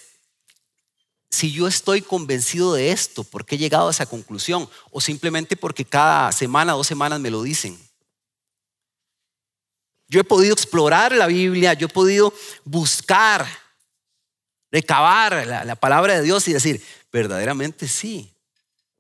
Si 1.30 1.52
yo 1.52 1.68
estoy 1.68 2.02
convencido 2.02 2.74
de 2.74 2.92
esto, 2.92 3.24
¿por 3.24 3.46
qué 3.46 3.56
he 3.56 3.58
llegado 3.58 3.88
a 3.88 3.92
esa 3.92 4.06
conclusión? 4.06 4.70
O 4.92 5.00
simplemente 5.00 5.56
porque 5.56 5.86
cada 5.86 6.32
semana, 6.32 6.74
dos 6.74 6.88
semanas 6.88 7.20
me 7.20 7.30
lo 7.30 7.42
dicen. 7.44 7.78
Yo 10.08 10.20
he 10.20 10.26
podido 10.26 10.54
explorar 10.54 11.14
la 11.14 11.28
Biblia, 11.28 11.74
yo 11.74 11.88
he 11.88 11.90
podido 11.90 12.34
buscar, 12.66 13.48
recabar 14.70 15.48
la, 15.48 15.64
la 15.64 15.76
palabra 15.76 16.16
de 16.16 16.22
Dios 16.22 16.46
y 16.50 16.54
decir, 16.54 16.84
verdaderamente 17.14 17.88
sí, 17.88 18.34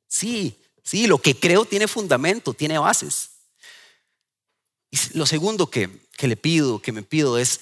sí, 0.07 0.57
sí, 0.83 1.07
lo 1.07 1.17
que 1.17 1.37
creo 1.37 1.65
tiene 1.65 1.89
fundamento, 1.89 2.53
tiene 2.53 2.77
bases. 2.77 3.29
Y 4.89 5.17
lo 5.17 5.25
segundo 5.25 5.69
que, 5.69 5.89
que 6.21 6.27
le 6.27 6.37
pido, 6.37 6.79
que 6.79 6.91
me 6.91 7.01
pido 7.01 7.39
es, 7.39 7.59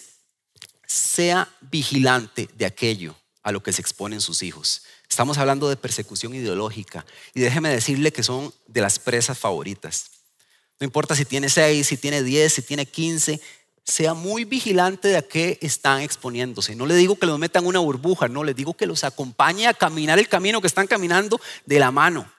sea 0.86 1.48
vigilante 1.72 2.50
de 2.58 2.65
aquello 2.65 3.15
a 3.41 3.54
lo 3.54 3.63
que 3.63 3.72
se 3.72 3.80
exponen 3.80 4.19
sus 4.19 4.43
hijos. 4.43 4.82
Estamos 5.10 5.38
hablando 5.38 5.69
de 5.69 5.78
persecución 5.78 6.36
ideológica 6.36 7.06
y 7.34 7.39
déjeme 7.39 7.69
decirle 7.69 8.12
que 8.12 8.22
son 8.22 8.54
de 8.67 8.82
las 8.82 9.00
presas 9.00 9.39
favoritas. 9.39 10.12
No 10.78 10.84
importa 10.84 11.15
si 11.15 11.24
tiene 11.24 11.48
seis, 11.48 11.88
si 11.88 11.95
tiene 11.95 12.22
diez, 12.22 12.52
si 12.52 12.62
tiene 12.62 12.86
quince, 12.86 13.39
sea 13.86 14.13
muy 14.13 14.43
vigilante 14.43 15.08
de 15.08 15.15
a 15.15 15.22
qué 15.22 15.58
están 15.62 16.02
exponiéndose. 16.02 16.76
No 16.76 16.86
le 16.86 16.95
digo 16.95 17.15
que 17.15 17.28
los 17.28 17.39
metan 17.39 17.65
una 17.65 17.80
burbuja, 17.80 18.28
no, 18.28 18.43
les 18.43 18.58
digo 18.58 18.74
que 18.74 18.88
los 18.88 19.06
acompañe 19.06 19.67
a 19.67 19.74
caminar 19.74 20.19
el 20.19 20.28
camino 20.28 20.60
que 20.60 20.67
están 20.67 20.86
caminando 20.86 21.39
de 21.65 21.80
la 21.80 21.91
mano. 21.91 22.30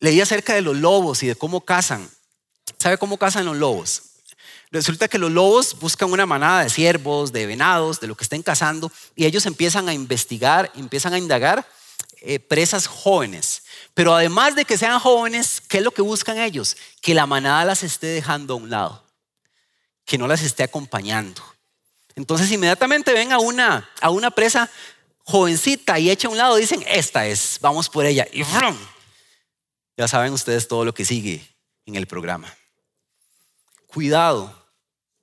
Leí 0.00 0.20
acerca 0.20 0.54
de 0.54 0.60
los 0.60 0.76
lobos 0.76 1.22
y 1.22 1.28
de 1.28 1.34
cómo 1.34 1.62
cazan. 1.62 2.10
¿Sabe 2.78 2.98
cómo 2.98 3.16
cazan 3.16 3.46
los 3.46 3.56
lobos? 3.56 4.10
Resulta 4.74 5.06
que 5.06 5.18
los 5.18 5.30
lobos 5.30 5.78
buscan 5.78 6.10
una 6.10 6.26
manada 6.26 6.64
de 6.64 6.68
ciervos, 6.68 7.30
de 7.30 7.46
venados, 7.46 8.00
de 8.00 8.08
lo 8.08 8.16
que 8.16 8.24
estén 8.24 8.42
cazando, 8.42 8.90
y 9.14 9.24
ellos 9.24 9.46
empiezan 9.46 9.88
a 9.88 9.94
investigar, 9.94 10.72
empiezan 10.74 11.14
a 11.14 11.18
indagar 11.18 11.64
eh, 12.22 12.40
presas 12.40 12.88
jóvenes. 12.88 13.62
Pero 13.94 14.12
además 14.16 14.56
de 14.56 14.64
que 14.64 14.76
sean 14.76 14.98
jóvenes, 14.98 15.62
¿qué 15.68 15.78
es 15.78 15.84
lo 15.84 15.92
que 15.92 16.02
buscan 16.02 16.38
ellos? 16.38 16.76
Que 17.00 17.14
la 17.14 17.24
manada 17.24 17.64
las 17.64 17.84
esté 17.84 18.08
dejando 18.08 18.54
a 18.54 18.56
un 18.56 18.68
lado, 18.68 19.04
que 20.04 20.18
no 20.18 20.26
las 20.26 20.42
esté 20.42 20.64
acompañando. 20.64 21.40
Entonces 22.16 22.50
inmediatamente 22.50 23.12
ven 23.12 23.30
a 23.30 23.38
una, 23.38 23.88
a 24.00 24.10
una 24.10 24.32
presa 24.32 24.68
jovencita 25.22 26.00
y 26.00 26.10
echa 26.10 26.26
a 26.26 26.32
un 26.32 26.36
lado, 26.36 26.56
dicen, 26.56 26.84
esta 26.88 27.28
es, 27.28 27.58
vamos 27.60 27.88
por 27.88 28.06
ella. 28.06 28.26
Y 28.32 28.42
ya 29.96 30.08
saben 30.08 30.32
ustedes 30.32 30.66
todo 30.66 30.84
lo 30.84 30.92
que 30.92 31.04
sigue 31.04 31.46
en 31.86 31.94
el 31.94 32.08
programa. 32.08 32.52
Cuidado 33.86 34.63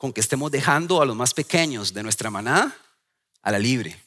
con 0.02 0.12
que 0.12 0.22
estemos 0.22 0.50
dejando 0.50 1.00
a 1.00 1.06
los 1.06 1.16
más 1.16 1.32
pequeños 1.32 1.94
de 1.94 2.02
nuestra 2.02 2.32
manada 2.32 2.76
a 3.44 3.52
la 3.52 3.60
libre, 3.60 4.02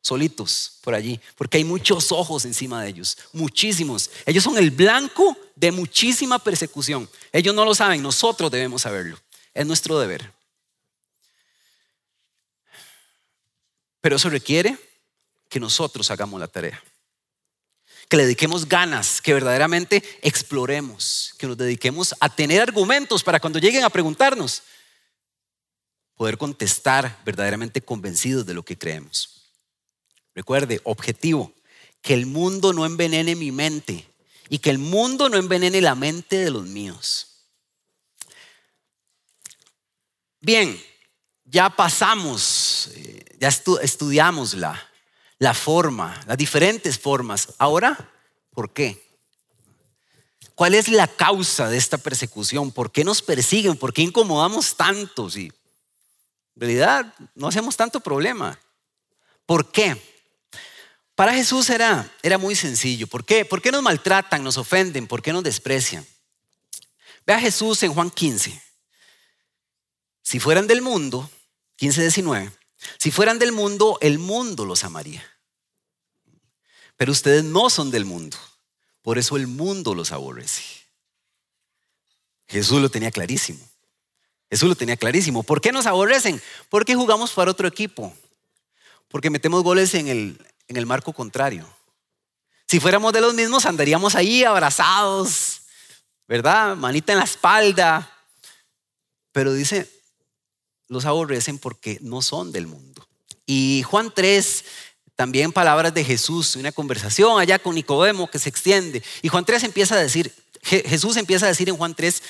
solitos 0.00 0.78
por 0.80 0.94
allí, 0.94 1.20
porque 1.36 1.58
hay 1.58 1.64
muchos 1.64 2.10
ojos 2.10 2.46
encima 2.46 2.82
de 2.82 2.88
ellos, 2.88 3.18
muchísimos. 3.34 4.10
Ellos 4.24 4.42
son 4.42 4.56
el 4.56 4.70
blanco 4.70 5.36
de 5.54 5.72
muchísima 5.72 6.38
persecución. 6.38 7.06
Ellos 7.32 7.54
no 7.54 7.66
lo 7.66 7.74
saben, 7.74 8.00
nosotros 8.02 8.50
debemos 8.50 8.80
saberlo. 8.80 9.20
Es 9.52 9.66
nuestro 9.66 10.00
deber. 10.00 10.32
Pero 14.00 14.16
eso 14.16 14.30
requiere 14.30 14.78
que 15.50 15.60
nosotros 15.60 16.10
hagamos 16.10 16.40
la 16.40 16.48
tarea. 16.48 16.82
Que 18.08 18.16
le 18.16 18.22
dediquemos 18.22 18.66
ganas, 18.66 19.20
que 19.20 19.34
verdaderamente 19.34 20.02
exploremos, 20.22 21.34
que 21.36 21.46
nos 21.46 21.58
dediquemos 21.58 22.14
a 22.20 22.34
tener 22.34 22.62
argumentos 22.62 23.22
para 23.22 23.38
cuando 23.38 23.58
lleguen 23.58 23.84
a 23.84 23.90
preguntarnos, 23.90 24.62
poder 26.16 26.38
contestar 26.38 27.20
verdaderamente 27.24 27.80
convencidos 27.82 28.46
de 28.46 28.54
lo 28.54 28.64
que 28.64 28.78
creemos. 28.78 29.52
Recuerde, 30.34 30.80
objetivo, 30.84 31.52
que 32.02 32.14
el 32.14 32.26
mundo 32.26 32.72
no 32.72 32.86
envenene 32.86 33.34
mi 33.36 33.52
mente 33.52 34.08
y 34.48 34.58
que 34.58 34.70
el 34.70 34.78
mundo 34.78 35.28
no 35.28 35.36
envenene 35.36 35.80
la 35.80 35.94
mente 35.94 36.36
de 36.36 36.50
los 36.50 36.66
míos. 36.66 37.28
Bien, 40.40 40.80
ya 41.44 41.70
pasamos, 41.70 42.90
eh, 42.94 43.24
ya 43.40 43.48
estudiamos 43.48 44.54
la, 44.54 44.80
la 45.38 45.54
forma, 45.54 46.22
las 46.26 46.36
diferentes 46.36 46.98
formas. 46.98 47.54
Ahora, 47.58 48.12
¿por 48.50 48.72
qué? 48.72 49.04
¿Cuál 50.54 50.74
es 50.74 50.88
la 50.88 51.06
causa 51.06 51.68
de 51.68 51.76
esta 51.76 51.98
persecución? 51.98 52.72
¿Por 52.72 52.90
qué 52.90 53.04
nos 53.04 53.20
persiguen? 53.20 53.76
¿Por 53.76 53.92
qué 53.92 54.02
incomodamos 54.02 54.76
tanto? 54.76 55.28
Si 55.28 55.52
en 56.56 56.60
realidad 56.60 57.14
no 57.34 57.48
hacemos 57.48 57.76
tanto 57.76 58.00
problema. 58.00 58.58
¿Por 59.44 59.70
qué? 59.70 60.00
Para 61.14 61.34
Jesús 61.34 61.68
era, 61.68 62.10
era 62.22 62.38
muy 62.38 62.56
sencillo. 62.56 63.06
¿Por 63.06 63.24
qué? 63.24 63.44
¿Por 63.44 63.60
qué 63.60 63.70
nos 63.70 63.82
maltratan, 63.82 64.42
nos 64.42 64.56
ofenden? 64.56 65.06
¿Por 65.06 65.22
qué 65.22 65.32
nos 65.32 65.44
desprecian? 65.44 66.06
Ve 67.26 67.34
a 67.34 67.40
Jesús 67.40 67.82
en 67.82 67.92
Juan 67.92 68.10
15. 68.10 68.62
Si 70.22 70.40
fueran 70.40 70.66
del 70.66 70.80
mundo, 70.80 71.30
15, 71.76 72.00
19, 72.02 72.52
si 72.98 73.10
fueran 73.10 73.38
del 73.38 73.52
mundo, 73.52 73.98
el 74.00 74.18
mundo 74.18 74.64
los 74.64 74.82
amaría. 74.82 75.24
Pero 76.96 77.12
ustedes 77.12 77.44
no 77.44 77.68
son 77.68 77.90
del 77.90 78.06
mundo. 78.06 78.38
Por 79.02 79.18
eso 79.18 79.36
el 79.36 79.46
mundo 79.46 79.94
los 79.94 80.10
aborrece. 80.10 80.62
Jesús 82.48 82.80
lo 82.80 82.90
tenía 82.90 83.10
clarísimo. 83.10 83.60
Jesús 84.50 84.68
lo 84.68 84.74
tenía 84.74 84.96
clarísimo. 84.96 85.42
¿Por 85.42 85.60
qué 85.60 85.72
nos 85.72 85.86
aborrecen? 85.86 86.40
Porque 86.68 86.94
jugamos 86.94 87.32
para 87.32 87.50
otro 87.50 87.66
equipo. 87.66 88.12
Porque 89.08 89.30
metemos 89.30 89.62
goles 89.62 89.94
en 89.94 90.08
el, 90.08 90.46
en 90.68 90.76
el 90.76 90.86
marco 90.86 91.12
contrario. 91.12 91.66
Si 92.68 92.80
fuéramos 92.80 93.12
de 93.12 93.20
los 93.20 93.34
mismos, 93.34 93.64
andaríamos 93.66 94.14
ahí 94.14 94.44
abrazados, 94.44 95.62
¿verdad? 96.26 96.76
Manita 96.76 97.12
en 97.12 97.18
la 97.18 97.24
espalda. 97.24 98.10
Pero 99.32 99.52
dice, 99.52 99.88
los 100.88 101.04
aborrecen 101.04 101.58
porque 101.58 101.98
no 102.00 102.22
son 102.22 102.52
del 102.52 102.66
mundo. 102.66 103.06
Y 103.46 103.84
Juan 103.86 104.12
3, 104.14 104.64
también 105.14 105.52
palabras 105.52 105.94
de 105.94 106.04
Jesús, 106.04 106.56
una 106.56 106.72
conversación 106.72 107.38
allá 107.38 107.58
con 107.58 107.74
Nicodemo 107.74 108.28
que 108.28 108.38
se 108.38 108.48
extiende. 108.48 109.02
Y 109.22 109.28
Juan 109.28 109.44
3 109.44 109.64
empieza 109.64 109.94
a 109.94 109.98
decir, 109.98 110.32
Jesús 110.62 111.16
empieza 111.16 111.46
a 111.46 111.48
decir 111.48 111.68
en 111.68 111.76
Juan 111.76 111.94
3 111.94 112.22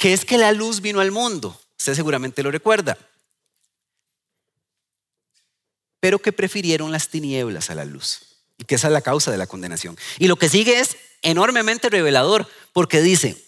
que 0.00 0.12
es 0.12 0.24
que 0.24 0.36
la 0.36 0.50
luz 0.50 0.80
vino 0.80 0.98
al 0.98 1.12
mundo. 1.12 1.56
Usted 1.78 1.94
seguramente 1.94 2.42
lo 2.42 2.50
recuerda 2.50 2.98
pero 6.00 6.18
que 6.18 6.32
prefirieron 6.32 6.90
las 6.90 7.08
tinieblas 7.08 7.70
a 7.70 7.74
la 7.74 7.84
luz. 7.84 8.22
Y 8.58 8.64
que 8.64 8.74
esa 8.74 8.88
es 8.88 8.92
la 8.92 9.02
causa 9.02 9.30
de 9.30 9.38
la 9.38 9.46
condenación. 9.46 9.96
Y 10.18 10.26
lo 10.26 10.36
que 10.36 10.48
sigue 10.48 10.80
es 10.80 10.96
enormemente 11.22 11.88
revelador, 11.90 12.48
porque 12.72 13.00
dice, 13.00 13.42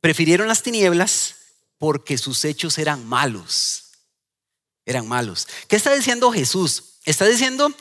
prefirieron 0.00 0.48
las 0.48 0.62
tinieblas 0.62 1.36
porque 1.78 2.18
sus 2.18 2.44
hechos 2.44 2.78
eran 2.78 3.06
malos. 3.06 3.92
Eran 4.86 5.06
malos. 5.06 5.46
¿Qué 5.68 5.76
está 5.76 5.94
diciendo 5.94 6.32
Jesús? 6.32 6.96
Está 7.04 7.26
diciendo 7.26 7.72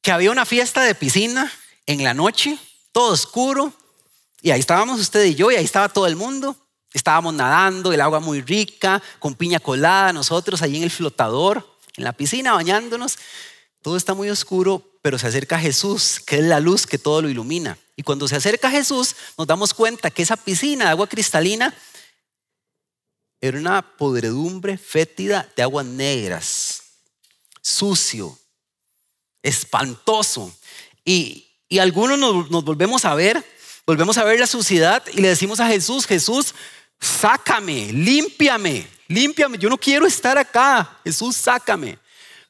que 0.00 0.12
había 0.12 0.30
una 0.30 0.46
fiesta 0.46 0.82
de 0.82 0.94
piscina 0.94 1.52
en 1.86 2.04
la 2.04 2.14
noche, 2.14 2.58
todo 2.92 3.12
oscuro, 3.12 3.72
y 4.42 4.50
ahí 4.50 4.60
estábamos 4.60 5.00
usted 5.00 5.24
y 5.24 5.34
yo, 5.34 5.50
y 5.50 5.56
ahí 5.56 5.64
estaba 5.64 5.88
todo 5.88 6.06
el 6.06 6.16
mundo. 6.16 6.56
Estábamos 6.92 7.32
nadando, 7.32 7.92
el 7.92 8.00
agua 8.02 8.20
muy 8.20 8.42
rica, 8.42 9.02
con 9.18 9.34
piña 9.34 9.60
colada, 9.60 10.12
nosotros 10.12 10.60
allí 10.60 10.76
en 10.76 10.82
el 10.82 10.90
flotador 10.90 11.72
en 11.96 12.04
la 12.04 12.12
piscina 12.12 12.52
bañándonos. 12.52 13.18
Todo 13.82 13.96
está 13.96 14.14
muy 14.14 14.30
oscuro, 14.30 14.82
pero 15.02 15.18
se 15.18 15.26
acerca 15.26 15.58
Jesús, 15.58 16.20
que 16.20 16.36
es 16.38 16.44
la 16.44 16.60
luz 16.60 16.86
que 16.86 16.98
todo 16.98 17.22
lo 17.22 17.28
ilumina. 17.28 17.78
Y 17.96 18.02
cuando 18.02 18.28
se 18.28 18.36
acerca 18.36 18.70
Jesús, 18.70 19.14
nos 19.36 19.46
damos 19.46 19.74
cuenta 19.74 20.10
que 20.10 20.22
esa 20.22 20.36
piscina 20.36 20.86
de 20.86 20.90
agua 20.92 21.08
cristalina 21.08 21.74
era 23.40 23.58
una 23.58 23.82
podredumbre 23.96 24.78
fétida 24.78 25.50
de 25.56 25.62
aguas 25.62 25.84
negras, 25.84 26.82
sucio, 27.60 28.38
espantoso. 29.42 30.54
Y, 31.04 31.48
y 31.68 31.80
algunos 31.80 32.18
nos, 32.18 32.50
nos 32.50 32.64
volvemos 32.64 33.04
a 33.04 33.14
ver, 33.16 33.44
volvemos 33.92 34.16
a 34.16 34.24
ver 34.24 34.40
la 34.40 34.46
suciedad 34.46 35.04
y 35.12 35.20
le 35.20 35.28
decimos 35.28 35.60
a 35.60 35.66
Jesús, 35.66 36.06
Jesús, 36.06 36.54
sácame, 36.98 37.92
límpiame, 37.92 38.86
límpiame, 39.06 39.58
yo 39.58 39.68
no 39.68 39.76
quiero 39.76 40.06
estar 40.06 40.38
acá, 40.38 40.98
Jesús, 41.04 41.36
sácame. 41.36 41.98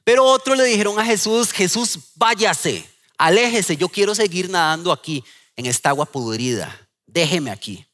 Pero 0.04 0.24
otros 0.24 0.56
le 0.56 0.62
dijeron 0.62 1.00
a 1.00 1.04
Jesús, 1.04 1.50
Jesús, 1.50 1.98
váyase, 2.14 2.88
aléjese, 3.18 3.76
yo 3.76 3.88
quiero 3.88 4.14
seguir 4.14 4.48
nadando 4.48 4.92
aquí 4.92 5.24
en 5.56 5.66
esta 5.66 5.88
agua 5.88 6.06
pudrida, 6.06 6.88
déjeme 7.06 7.50
aquí. 7.50 7.84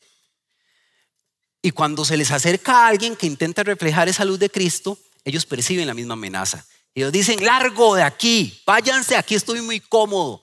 Y 1.63 1.71
cuando 1.71 2.05
se 2.05 2.19
les 2.19 2.31
acerca 2.31 2.85
a 2.85 2.89
alguien 2.89 3.17
que 3.17 3.27
intenta 3.27 3.63
reflejar 3.63 4.11
esa 4.11 4.27
luz 4.27 4.39
de 4.39 4.51
Cristo, 4.51 4.99
ellos 5.25 5.47
perciben 5.47 5.87
la 5.87 5.95
misma 5.95 6.13
amenaza. 6.13 6.67
Ellos 6.95 7.13
dicen, 7.13 7.43
largo 7.43 7.95
de 7.95 8.03
aquí, 8.03 8.61
váyanse, 8.67 9.17
aquí 9.17 9.35
estoy 9.35 9.63
muy 9.63 9.81
cómodo, 9.81 10.43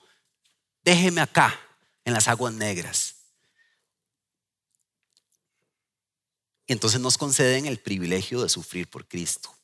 déjeme 0.82 1.20
acá, 1.20 1.56
en 2.06 2.14
las 2.14 2.28
aguas 2.28 2.54
negras. 2.54 3.16
Y 6.66 6.72
entonces 6.72 7.00
nos 7.00 7.18
conceden 7.18 7.66
el 7.66 7.78
privilegio 7.78 8.42
de 8.42 8.48
sufrir 8.48 8.88
por 8.88 9.06
Cristo. 9.06 9.54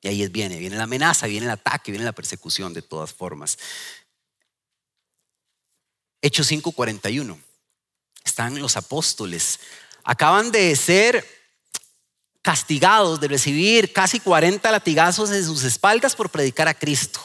Y 0.00 0.08
ahí 0.08 0.26
viene, 0.28 0.58
viene 0.58 0.76
la 0.76 0.84
amenaza, 0.84 1.26
viene 1.26 1.46
el 1.46 1.52
ataque, 1.52 1.92
viene 1.92 2.04
la 2.04 2.12
persecución 2.12 2.72
de 2.72 2.82
todas 2.82 3.12
formas. 3.12 3.58
Hechos 6.22 6.50
5:41. 6.50 7.38
Están 8.24 8.58
los 8.60 8.76
apóstoles. 8.76 9.60
Acaban 10.02 10.50
de 10.50 10.74
ser 10.76 11.26
castigados, 12.40 13.20
de 13.20 13.28
recibir 13.28 13.92
casi 13.92 14.20
40 14.20 14.70
latigazos 14.70 15.30
en 15.30 15.44
sus 15.44 15.64
espaldas 15.64 16.16
por 16.16 16.30
predicar 16.30 16.66
a 16.66 16.74
Cristo. 16.74 17.20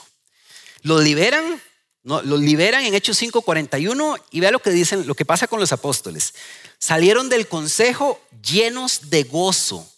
Los 0.81 1.01
liberan, 1.01 1.61
los 2.05 2.39
liberan 2.39 2.85
en 2.85 2.93
Hechos 2.93 3.17
5:41 3.17 4.17
y 4.29 4.39
vea 4.39 4.51
lo 4.51 4.61
que 4.61 4.69
dicen, 4.69 5.07
lo 5.07 5.15
que 5.15 5.25
pasa 5.25 5.47
con 5.47 5.59
los 5.59 5.71
apóstoles. 5.71 6.35
Salieron 6.77 7.29
del 7.29 7.47
consejo 7.47 8.21
llenos 8.43 9.09
de 9.09 9.23
gozo, 9.23 9.91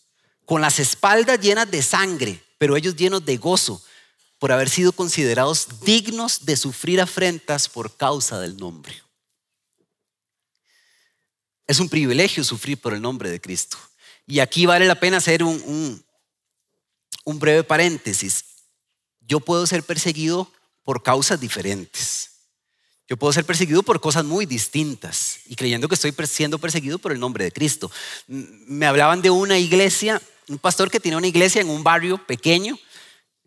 con 0.46 0.62
las 0.62 0.80
espaldas 0.80 1.40
llenas 1.42 1.70
de 1.70 1.84
sangre, 1.84 2.42
pero 2.58 2.78
ellos 2.78 2.96
llenos 2.96 3.26
de 3.26 3.36
gozo 3.38 3.84
por 4.40 4.54
haber 4.54 4.70
sido 4.70 4.94
considerados 4.94 5.82
dignos 5.82 6.46
de 6.46 6.56
sufrir 6.56 7.02
afrentas 7.02 7.68
por 7.68 7.96
causa 7.98 8.40
del 8.40 8.56
nombre. 8.56 9.04
Es 11.66 11.80
un 11.80 11.90
privilegio 11.90 12.44
sufrir 12.46 12.80
por 12.80 12.94
el 12.94 13.02
nombre 13.02 13.30
de 13.30 13.42
Cristo. 13.42 13.78
Y 14.26 14.40
aquí 14.40 14.66
vale 14.66 14.86
la 14.86 15.00
pena 15.00 15.18
hacer 15.18 15.44
un, 15.44 16.02
un, 17.26 17.40
breve 17.40 17.64
paréntesis. 17.64 18.46
Yo 19.22 19.42
puedo 19.42 19.68
ser 19.68 19.84
perseguido 19.84 20.50
por 20.88 21.04
causas 21.04 21.38
diferentes. 21.38 22.30
Yo 23.10 23.18
puedo 23.18 23.34
ser 23.34 23.44
perseguido 23.44 23.84
por 23.84 24.00
cosas 24.00 24.24
muy 24.24 24.46
distintas 24.46 25.40
y 25.46 25.58
creyendo 25.58 25.90
que 25.90 25.96
estoy 25.96 26.14
siendo 26.26 26.60
perseguido 26.60 26.98
por 26.98 27.12
el 27.12 27.20
nombre 27.20 27.44
de 27.44 27.52
Cristo. 27.52 27.92
Me 28.28 28.86
hablaban 28.86 29.22
de 29.22 29.30
una 29.30 29.58
iglesia, 29.58 30.22
un 30.48 30.60
pastor 30.60 30.90
que 30.90 31.02
tiene 31.02 31.18
una 31.18 31.28
iglesia 31.28 31.60
en 31.60 31.70
un 31.70 31.84
barrio 31.84 32.26
pequeño, 32.26 32.80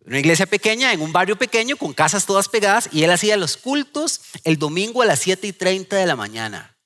una 0.05 0.18
iglesia 0.18 0.44
pequeña 0.44 0.92
en 0.92 1.00
un 1.00 1.14
barrio 1.14 1.38
pequeño 1.38 1.79
con 1.79 1.94
casas 1.94 2.26
todas 2.26 2.46
pegadas 2.46 2.90
y 2.92 3.05
él 3.05 3.11
hacía 3.11 3.38
los 3.38 3.57
cultos 3.57 4.20
el 4.44 4.59
domingo 4.59 5.00
a 5.00 5.07
las 5.07 5.20
7 5.20 5.46
y 5.46 5.55
30 5.55 5.96
de 5.96 6.05
la 6.05 6.16
mañana. 6.16 6.76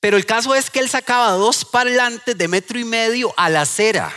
Pero 0.00 0.16
el 0.16 0.24
caso 0.24 0.54
es 0.54 0.70
que 0.70 0.78
él 0.78 0.88
sacaba 0.88 1.32
dos 1.32 1.66
parlantes 1.66 2.38
de 2.38 2.48
metro 2.48 2.78
y 2.78 2.84
medio 2.84 3.34
a 3.36 3.50
la 3.50 3.60
acera. 3.60 4.10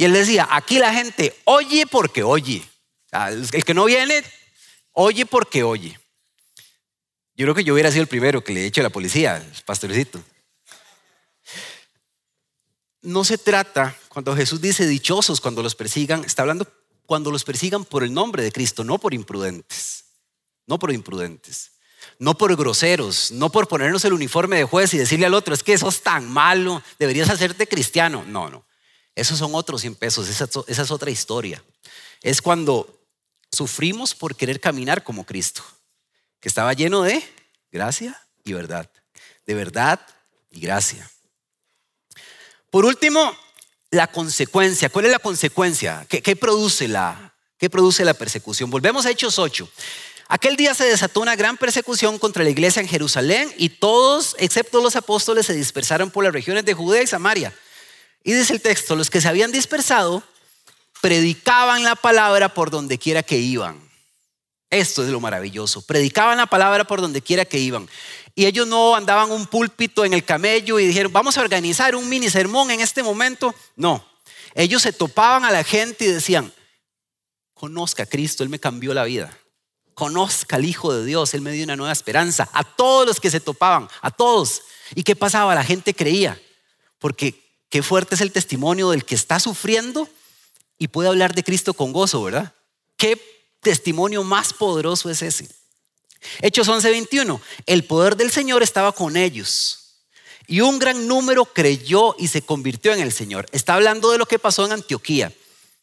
Y 0.00 0.04
él 0.04 0.12
decía, 0.12 0.46
aquí 0.48 0.78
la 0.78 0.94
gente 0.94 1.36
oye 1.44 1.84
porque 1.84 2.22
oye. 2.22 2.67
El 3.12 3.64
que 3.64 3.74
no 3.74 3.84
viene 3.84 4.22
Oye 5.00 5.26
porque 5.26 5.62
oye. 5.62 5.96
Yo 7.36 7.44
creo 7.44 7.54
que 7.54 7.62
yo 7.62 7.72
hubiera 7.72 7.92
sido 7.92 8.02
el 8.02 8.08
primero 8.08 8.42
que 8.42 8.52
le 8.52 8.62
he 8.62 8.66
hecho 8.66 8.80
a 8.80 8.82
la 8.82 8.90
policía, 8.90 9.36
el 9.36 9.62
pastorcito. 9.64 10.20
No 13.02 13.22
se 13.22 13.38
trata, 13.38 13.96
cuando 14.08 14.34
Jesús 14.34 14.60
dice 14.60 14.88
dichosos 14.88 15.40
cuando 15.40 15.62
los 15.62 15.76
persigan, 15.76 16.24
está 16.24 16.42
hablando 16.42 16.66
cuando 17.06 17.30
los 17.30 17.44
persigan 17.44 17.84
por 17.84 18.02
el 18.02 18.12
nombre 18.12 18.42
de 18.42 18.50
Cristo, 18.50 18.82
no 18.82 18.98
por 18.98 19.14
imprudentes, 19.14 20.04
no 20.66 20.80
por 20.80 20.92
imprudentes, 20.92 21.70
no 22.18 22.36
por 22.36 22.56
groseros, 22.56 23.30
no 23.30 23.52
por 23.52 23.68
ponernos 23.68 24.04
el 24.04 24.14
uniforme 24.14 24.56
de 24.56 24.64
juez 24.64 24.92
y 24.94 24.98
decirle 24.98 25.26
al 25.26 25.34
otro, 25.34 25.54
es 25.54 25.62
que 25.62 25.78
sos 25.78 26.02
tan 26.02 26.28
malo, 26.28 26.82
deberías 26.98 27.30
hacerte 27.30 27.68
cristiano. 27.68 28.24
No, 28.26 28.50
no. 28.50 28.66
Esos 29.14 29.38
son 29.38 29.54
otros 29.54 29.80
100 29.80 29.94
pesos, 29.94 30.28
esa 30.28 30.82
es 30.82 30.90
otra 30.90 31.10
historia. 31.12 31.62
Es 32.20 32.42
cuando 32.42 32.97
sufrimos 33.50 34.14
por 34.14 34.36
querer 34.36 34.60
caminar 34.60 35.02
como 35.02 35.24
Cristo, 35.24 35.62
que 36.40 36.48
estaba 36.48 36.72
lleno 36.72 37.02
de 37.02 37.22
gracia 37.72 38.20
y 38.44 38.52
verdad, 38.52 38.90
de 39.46 39.54
verdad 39.54 40.00
y 40.50 40.60
gracia. 40.60 41.10
Por 42.70 42.84
último, 42.84 43.34
la 43.90 44.06
consecuencia. 44.06 44.90
¿Cuál 44.90 45.06
es 45.06 45.12
la 45.12 45.18
consecuencia? 45.18 46.06
¿Qué, 46.08 46.36
produce, 46.36 46.88
la, 46.88 47.34
qué 47.56 47.70
produce 47.70 48.04
la 48.04 48.14
persecución? 48.14 48.70
Volvemos 48.70 49.06
a 49.06 49.10
Hechos 49.10 49.38
8. 49.38 49.68
Aquel 50.28 50.56
día 50.56 50.74
se 50.74 50.84
desató 50.84 51.20
una 51.20 51.36
gran 51.36 51.56
persecución 51.56 52.18
contra 52.18 52.44
la 52.44 52.50
iglesia 52.50 52.80
en 52.80 52.88
Jerusalén 52.88 53.50
y 53.56 53.70
todos, 53.70 54.36
excepto 54.38 54.82
los 54.82 54.94
apóstoles, 54.94 55.46
se 55.46 55.54
dispersaron 55.54 56.10
por 56.10 56.24
las 56.24 56.34
regiones 56.34 56.66
de 56.66 56.74
Judea 56.74 57.02
y 57.02 57.06
Samaria. 57.06 57.54
Y 58.22 58.34
dice 58.34 58.52
el 58.52 58.60
texto, 58.60 58.94
los 58.94 59.08
que 59.08 59.22
se 59.22 59.28
habían 59.28 59.52
dispersado 59.52 60.22
predicaban 61.00 61.84
la 61.84 61.96
palabra 61.96 62.52
por 62.52 62.70
donde 62.70 62.98
quiera 62.98 63.22
que 63.22 63.38
iban. 63.38 63.88
Esto 64.70 65.02
es 65.02 65.08
lo 65.08 65.20
maravilloso. 65.20 65.82
Predicaban 65.82 66.38
la 66.38 66.46
palabra 66.46 66.84
por 66.84 67.00
donde 67.00 67.22
quiera 67.22 67.44
que 67.44 67.58
iban. 67.58 67.88
Y 68.34 68.46
ellos 68.46 68.66
no 68.66 68.94
andaban 68.94 69.30
un 69.30 69.46
púlpito 69.46 70.04
en 70.04 70.12
el 70.12 70.24
camello 70.24 70.78
y 70.78 70.86
dijeron, 70.86 71.12
vamos 71.12 71.38
a 71.38 71.40
organizar 71.40 71.96
un 71.96 72.08
mini 72.08 72.28
sermón 72.28 72.70
en 72.70 72.80
este 72.80 73.02
momento. 73.02 73.54
No. 73.76 74.06
Ellos 74.54 74.82
se 74.82 74.92
topaban 74.92 75.44
a 75.44 75.50
la 75.50 75.64
gente 75.64 76.04
y 76.04 76.08
decían, 76.08 76.52
conozca 77.54 78.02
a 78.02 78.06
Cristo, 78.06 78.42
Él 78.42 78.48
me 78.48 78.60
cambió 78.60 78.92
la 78.92 79.04
vida. 79.04 79.36
Conozca 79.94 80.56
al 80.56 80.64
Hijo 80.64 80.92
de 80.92 81.04
Dios, 81.04 81.34
Él 81.34 81.40
me 81.40 81.50
dio 81.52 81.64
una 81.64 81.76
nueva 81.76 81.92
esperanza. 81.92 82.48
A 82.52 82.62
todos 82.62 83.06
los 83.06 83.20
que 83.20 83.30
se 83.30 83.40
topaban, 83.40 83.88
a 84.02 84.10
todos. 84.10 84.62
¿Y 84.94 85.02
qué 85.02 85.16
pasaba? 85.16 85.54
La 85.54 85.64
gente 85.64 85.94
creía. 85.94 86.40
Porque 86.98 87.42
qué 87.70 87.82
fuerte 87.82 88.14
es 88.14 88.20
el 88.20 88.32
testimonio 88.32 88.90
del 88.90 89.04
que 89.04 89.14
está 89.14 89.40
sufriendo 89.40 90.08
y 90.78 90.88
puede 90.88 91.08
hablar 91.08 91.34
de 91.34 91.44
Cristo 91.44 91.74
con 91.74 91.92
gozo, 91.92 92.22
¿verdad? 92.22 92.54
Qué 92.96 93.20
testimonio 93.60 94.22
más 94.24 94.52
poderoso 94.52 95.10
es 95.10 95.22
ese. 95.22 95.48
Hechos 96.40 96.68
11:21, 96.68 97.40
el 97.66 97.84
poder 97.84 98.16
del 98.16 98.30
Señor 98.30 98.62
estaba 98.62 98.92
con 98.92 99.16
ellos 99.16 99.78
y 100.46 100.62
un 100.62 100.78
gran 100.78 101.06
número 101.06 101.44
creyó 101.44 102.16
y 102.18 102.28
se 102.28 102.42
convirtió 102.42 102.92
en 102.92 103.00
el 103.00 103.12
Señor. 103.12 103.46
Está 103.52 103.74
hablando 103.74 104.10
de 104.10 104.18
lo 104.18 104.26
que 104.26 104.38
pasó 104.38 104.64
en 104.64 104.72
Antioquía. 104.72 105.32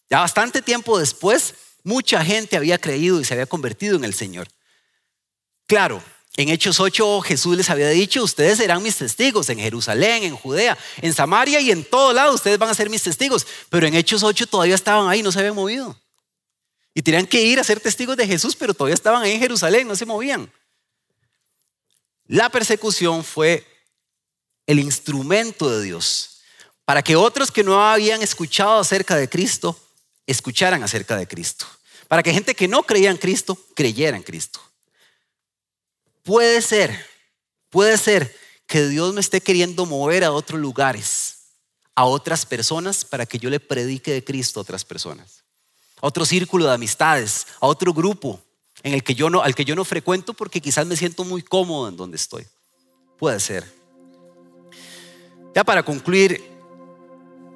Ya 0.09 0.19
bastante 0.19 0.61
tiempo 0.61 0.97
después, 0.97 1.53
mucha 1.83 2.25
gente 2.25 2.57
había 2.57 2.79
creído 2.79 3.21
y 3.21 3.25
se 3.25 3.33
había 3.33 3.45
convertido 3.45 3.95
en 3.95 4.03
el 4.03 4.13
Señor. 4.13 4.47
Claro, 5.67 6.03
en 6.37 6.49
Hechos 6.49 6.79
8 6.79 7.21
Jesús 7.21 7.55
les 7.55 7.69
había 7.69 7.89
dicho, 7.89 8.23
ustedes 8.23 8.57
serán 8.57 8.83
mis 8.83 8.97
testigos 8.97 9.49
en 9.49 9.59
Jerusalén, 9.59 10.23
en 10.23 10.35
Judea, 10.35 10.77
en 11.01 11.13
Samaria 11.13 11.61
y 11.61 11.71
en 11.71 11.83
todo 11.83 12.11
lado, 12.11 12.33
ustedes 12.33 12.57
van 12.57 12.69
a 12.69 12.73
ser 12.73 12.89
mis 12.89 13.03
testigos. 13.03 13.47
Pero 13.69 13.87
en 13.87 13.95
Hechos 13.95 14.23
8 14.23 14.47
todavía 14.47 14.75
estaban 14.75 15.07
ahí, 15.07 15.23
no 15.23 15.31
se 15.31 15.39
habían 15.39 15.55
movido. 15.55 15.97
Y 16.93 17.01
tenían 17.01 17.27
que 17.27 17.41
ir 17.41 17.59
a 17.59 17.63
ser 17.63 17.79
testigos 17.79 18.17
de 18.17 18.27
Jesús, 18.27 18.55
pero 18.55 18.73
todavía 18.73 18.95
estaban 18.95 19.23
ahí 19.23 19.31
en 19.31 19.39
Jerusalén, 19.39 19.87
no 19.87 19.95
se 19.95 20.05
movían. 20.05 20.51
La 22.27 22.49
persecución 22.49 23.23
fue 23.23 23.65
el 24.65 24.79
instrumento 24.79 25.69
de 25.69 25.83
Dios 25.83 26.35
para 26.85 27.01
que 27.01 27.15
otros 27.15 27.51
que 27.51 27.63
no 27.63 27.83
habían 27.83 28.21
escuchado 28.21 28.79
acerca 28.79 29.15
de 29.15 29.27
Cristo, 29.27 29.77
escucharan 30.27 30.83
acerca 30.83 31.17
de 31.17 31.27
Cristo. 31.27 31.65
Para 32.07 32.21
que 32.21 32.31
gente 32.31 32.55
que 32.55 32.67
no 32.67 32.83
creía 32.83 33.09
en 33.09 33.17
Cristo, 33.17 33.57
creyera 33.73 34.15
en 34.15 34.23
Cristo. 34.23 34.61
Puede 36.25 36.63
ser, 36.63 37.05
puede 37.69 37.99
ser 37.99 38.35
que 38.65 38.87
Dios 38.87 39.13
me 39.13 39.21
esté 39.21 39.41
queriendo 39.41 39.85
mover 39.85 40.23
a 40.23 40.31
otros 40.31 40.59
lugares, 40.59 41.35
a 41.93 42.05
otras 42.05 42.47
personas, 42.47 43.05
para 43.05 43.27
que 43.27 43.37
yo 43.37 43.51
le 43.51 43.59
predique 43.59 44.11
de 44.11 44.23
Cristo 44.23 44.59
a 44.59 44.63
otras 44.63 44.83
personas. 44.83 45.43
A 46.01 46.07
otro 46.07 46.25
círculo 46.25 46.65
de 46.65 46.73
amistades, 46.73 47.45
a 47.61 47.67
otro 47.67 47.93
grupo 47.93 48.41
en 48.81 48.95
el 48.95 49.03
que 49.03 49.13
yo 49.13 49.29
no, 49.29 49.43
al 49.43 49.53
que 49.53 49.65
yo 49.65 49.75
no 49.75 49.85
frecuento 49.85 50.33
porque 50.33 50.61
quizás 50.61 50.87
me 50.87 50.97
siento 50.97 51.23
muy 51.25 51.43
cómodo 51.43 51.89
en 51.89 51.95
donde 51.95 52.17
estoy. 52.17 52.47
Puede 53.19 53.39
ser. 53.39 53.63
Ya 55.53 55.63
para 55.63 55.85
concluir, 55.85 56.43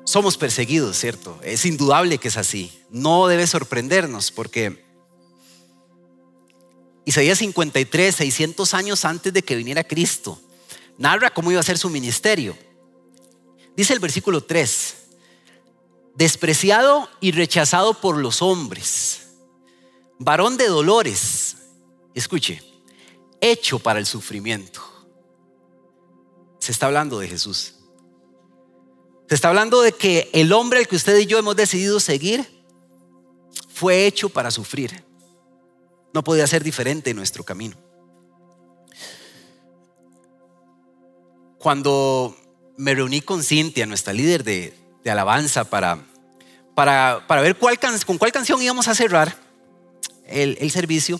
somos 0.05 0.37
perseguidos, 0.37 0.95
¿cierto? 0.95 1.39
Es 1.41 1.65
indudable 1.65 2.19
que 2.19 2.27
es 2.27 2.37
así. 2.37 2.71
No 2.91 3.25
debe 3.25 3.47
sorprendernos 3.47 4.29
porque 4.29 4.85
Isaías 7.09 7.39
53, 7.39 8.15
600 8.15 8.75
años 8.75 9.03
antes 9.03 9.33
de 9.33 9.41
que 9.41 9.55
viniera 9.55 9.83
Cristo, 9.83 10.39
narra 10.99 11.31
cómo 11.31 11.51
iba 11.51 11.59
a 11.59 11.63
ser 11.63 11.79
su 11.79 11.89
ministerio. 11.89 12.55
Dice 13.75 13.93
el 13.93 13.99
versículo 13.99 14.43
3, 14.43 14.95
despreciado 16.13 17.09
y 17.19 17.31
rechazado 17.31 17.95
por 17.95 18.15
los 18.17 18.43
hombres, 18.43 19.21
varón 20.19 20.55
de 20.55 20.67
dolores, 20.67 21.57
escuche, 22.13 22.61
hecho 23.41 23.79
para 23.79 23.97
el 23.97 24.05
sufrimiento. 24.05 24.83
Se 26.59 26.71
está 26.71 26.85
hablando 26.85 27.17
de 27.17 27.27
Jesús. 27.27 27.73
Se 29.27 29.33
está 29.33 29.47
hablando 29.47 29.81
de 29.81 29.93
que 29.93 30.29
el 30.31 30.53
hombre 30.53 30.77
al 30.77 30.87
que 30.87 30.97
usted 30.97 31.17
y 31.17 31.25
yo 31.25 31.39
hemos 31.39 31.55
decidido 31.55 31.99
seguir 31.99 32.47
fue 33.67 34.05
hecho 34.05 34.29
para 34.29 34.51
sufrir. 34.51 35.08
No 36.13 36.23
podía 36.23 36.47
ser 36.47 36.63
diferente 36.63 37.11
en 37.11 37.17
nuestro 37.17 37.43
camino. 37.43 37.75
Cuando 41.57 42.35
me 42.77 42.95
reuní 42.95 43.21
con 43.21 43.43
Cintia, 43.43 43.85
nuestra 43.85 44.13
líder 44.13 44.43
de, 44.43 44.73
alabanza, 45.05 45.65
para, 45.65 45.99
para, 46.75 47.41
ver 47.41 47.57
cuál, 47.57 47.77
con 48.05 48.17
cuál 48.17 48.31
canción 48.31 48.61
íbamos 48.61 48.87
a 48.87 48.95
cerrar 48.95 49.35
el, 50.25 50.57
el 50.61 50.71
servicio, 50.71 51.19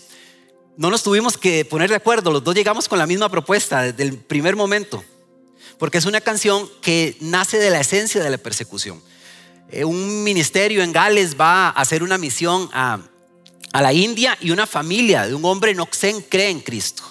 no 0.76 0.88
nos 0.88 1.02
tuvimos 1.02 1.36
que 1.36 1.66
poner 1.66 1.90
de 1.90 1.96
acuerdo, 1.96 2.30
los 2.30 2.42
dos 2.42 2.54
llegamos 2.54 2.88
con 2.88 2.98
la 2.98 3.06
misma 3.06 3.28
propuesta 3.28 3.82
desde 3.82 4.02
el 4.02 4.16
primer 4.16 4.56
momento, 4.56 5.04
porque 5.78 5.98
es 5.98 6.06
una 6.06 6.22
canción 6.22 6.66
que 6.80 7.18
nace 7.20 7.58
de 7.58 7.68
la 7.68 7.80
esencia 7.80 8.22
de 8.22 8.30
la 8.30 8.38
persecución. 8.38 9.02
Eh, 9.70 9.84
un 9.84 10.24
ministerio 10.24 10.82
en 10.82 10.92
Gales 10.92 11.38
va 11.38 11.68
a 11.68 11.70
hacer 11.70 12.02
una 12.02 12.16
misión 12.16 12.70
a, 12.72 13.00
a 13.72 13.82
la 13.82 13.92
India 13.92 14.36
y 14.40 14.50
una 14.50 14.66
familia 14.66 15.26
de 15.26 15.34
un 15.34 15.44
hombre 15.44 15.74
noxen 15.74 16.22
cree 16.22 16.50
en 16.50 16.60
Cristo. 16.60 17.02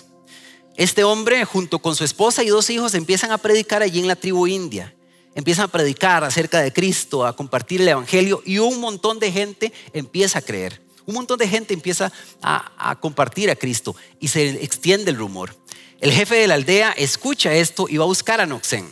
Este 0.76 1.04
hombre 1.04 1.44
junto 1.46 1.80
con 1.80 1.96
su 1.96 2.04
esposa 2.04 2.44
y 2.44 2.48
dos 2.48 2.70
hijos 2.70 2.94
empiezan 2.94 3.32
a 3.32 3.38
predicar 3.38 3.82
allí 3.82 4.00
en 4.00 4.08
la 4.08 4.16
tribu 4.16 4.48
india. 4.48 4.94
Empiezan 5.36 5.66
a 5.66 5.70
predicar 5.70 6.24
acerca 6.24 6.62
de 6.62 6.74
Cristo, 6.74 7.26
a 7.26 7.36
compartir 7.36 7.82
el 7.82 7.88
Evangelio 7.90 8.42
y 8.46 8.58
un 8.58 8.80
montón 8.80 9.20
de 9.20 9.32
gente 9.32 9.72
empieza 9.94 10.40
a 10.40 10.42
creer. 10.42 10.82
Un 11.06 11.16
montón 11.16 11.38
de 11.38 11.48
gente 11.48 11.74
empieza 11.74 12.12
a, 12.42 12.98
compartir 13.00 13.50
a 13.50 13.56
Cristo 13.56 13.96
y 14.20 14.28
se 14.28 14.64
extiende 14.64 15.12
el 15.12 15.18
rumor. 15.18 15.56
El 16.00 16.12
jefe 16.12 16.36
de 16.36 16.48
la 16.48 16.54
aldea 16.54 16.92
escucha 16.92 17.54
esto 17.54 17.88
y 17.90 17.98
va 17.98 18.04
a 18.04 18.08
buscar 18.08 18.42
a 18.42 18.46
Noxen 18.46 18.90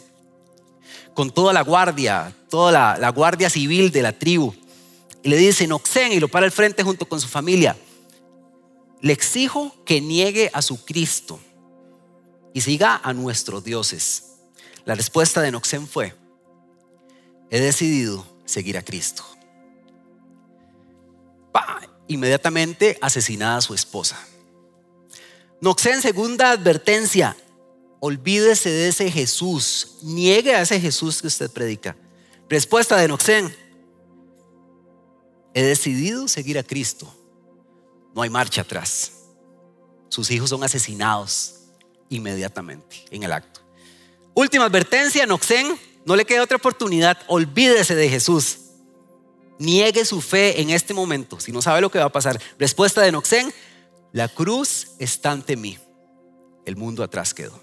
con 1.13 1.31
toda 1.31 1.51
la 1.51 1.61
guardia, 1.61 2.35
toda 2.49 2.97
la 2.97 3.09
guardia 3.09 3.49
civil 3.49 3.91
de 3.91 4.03
la 4.03 4.13
tribu 4.13 4.53
y 5.23 5.29
le 5.29 5.37
dice, 5.37 5.67
Noxen, 5.67 6.11
y 6.11 6.19
lo 6.19 6.27
para 6.27 6.45
al 6.45 6.51
frente 6.51 6.83
junto 6.83 7.07
con 7.07 7.19
su 7.19 7.27
familia. 7.27 7.75
Le 9.01 9.13
exijo 9.13 9.75
que 9.85 10.01
niegue 10.01 10.49
a 10.53 10.61
su 10.61 10.83
Cristo 10.83 11.39
y 12.53 12.61
siga 12.61 12.99
a 13.03 13.13
nuestros 13.13 13.63
dioses. 13.63 14.23
La 14.85 14.95
respuesta 14.95 15.41
de 15.41 15.51
Noxen 15.51 15.87
fue, 15.87 16.15
he 17.49 17.59
decidido 17.59 18.25
seguir 18.45 18.77
a 18.77 18.83
Cristo. 18.83 19.23
Inmediatamente 22.07 22.97
asesinada 23.01 23.57
a 23.57 23.61
su 23.61 23.73
esposa. 23.73 24.17
Noxen, 25.59 26.01
segunda 26.01 26.51
advertencia, 26.51 27.35
olvídese 27.99 28.69
de 28.69 28.87
ese 28.87 29.11
Jesús, 29.11 29.97
niegue 30.03 30.55
a 30.55 30.61
ese 30.61 30.79
Jesús 30.79 31.21
que 31.21 31.27
usted 31.27 31.51
predica. 31.51 31.97
Respuesta 32.47 32.95
de 32.95 33.09
Noxen, 33.09 33.53
He 35.57 35.63
decidido 35.63 36.27
seguir 36.27 36.59
a 36.59 36.63
Cristo. 36.63 37.11
No 38.13 38.21
hay 38.21 38.29
marcha 38.29 38.61
atrás. 38.61 39.11
Sus 40.07 40.29
hijos 40.29 40.51
son 40.51 40.63
asesinados 40.63 41.61
inmediatamente 42.09 43.03
en 43.09 43.23
el 43.23 43.31
acto. 43.31 43.61
Última 44.35 44.65
advertencia, 44.65 45.25
Noxen, 45.25 45.75
no 46.05 46.15
le 46.15 46.25
queda 46.25 46.43
otra 46.43 46.57
oportunidad. 46.57 47.17
Olvídese 47.25 47.95
de 47.95 48.07
Jesús. 48.07 48.59
Niegue 49.57 50.05
su 50.05 50.21
fe 50.21 50.61
en 50.61 50.69
este 50.69 50.93
momento. 50.93 51.39
Si 51.39 51.51
no 51.51 51.63
sabe 51.63 51.81
lo 51.81 51.89
que 51.89 51.97
va 51.97 52.05
a 52.05 52.11
pasar. 52.11 52.39
Respuesta 52.59 53.01
de 53.01 53.11
Noxen, 53.11 53.51
la 54.11 54.27
cruz 54.27 54.89
está 54.99 55.31
ante 55.31 55.55
mí. 55.55 55.79
El 56.67 56.75
mundo 56.75 57.01
atrás 57.01 57.33
quedó. 57.33 57.59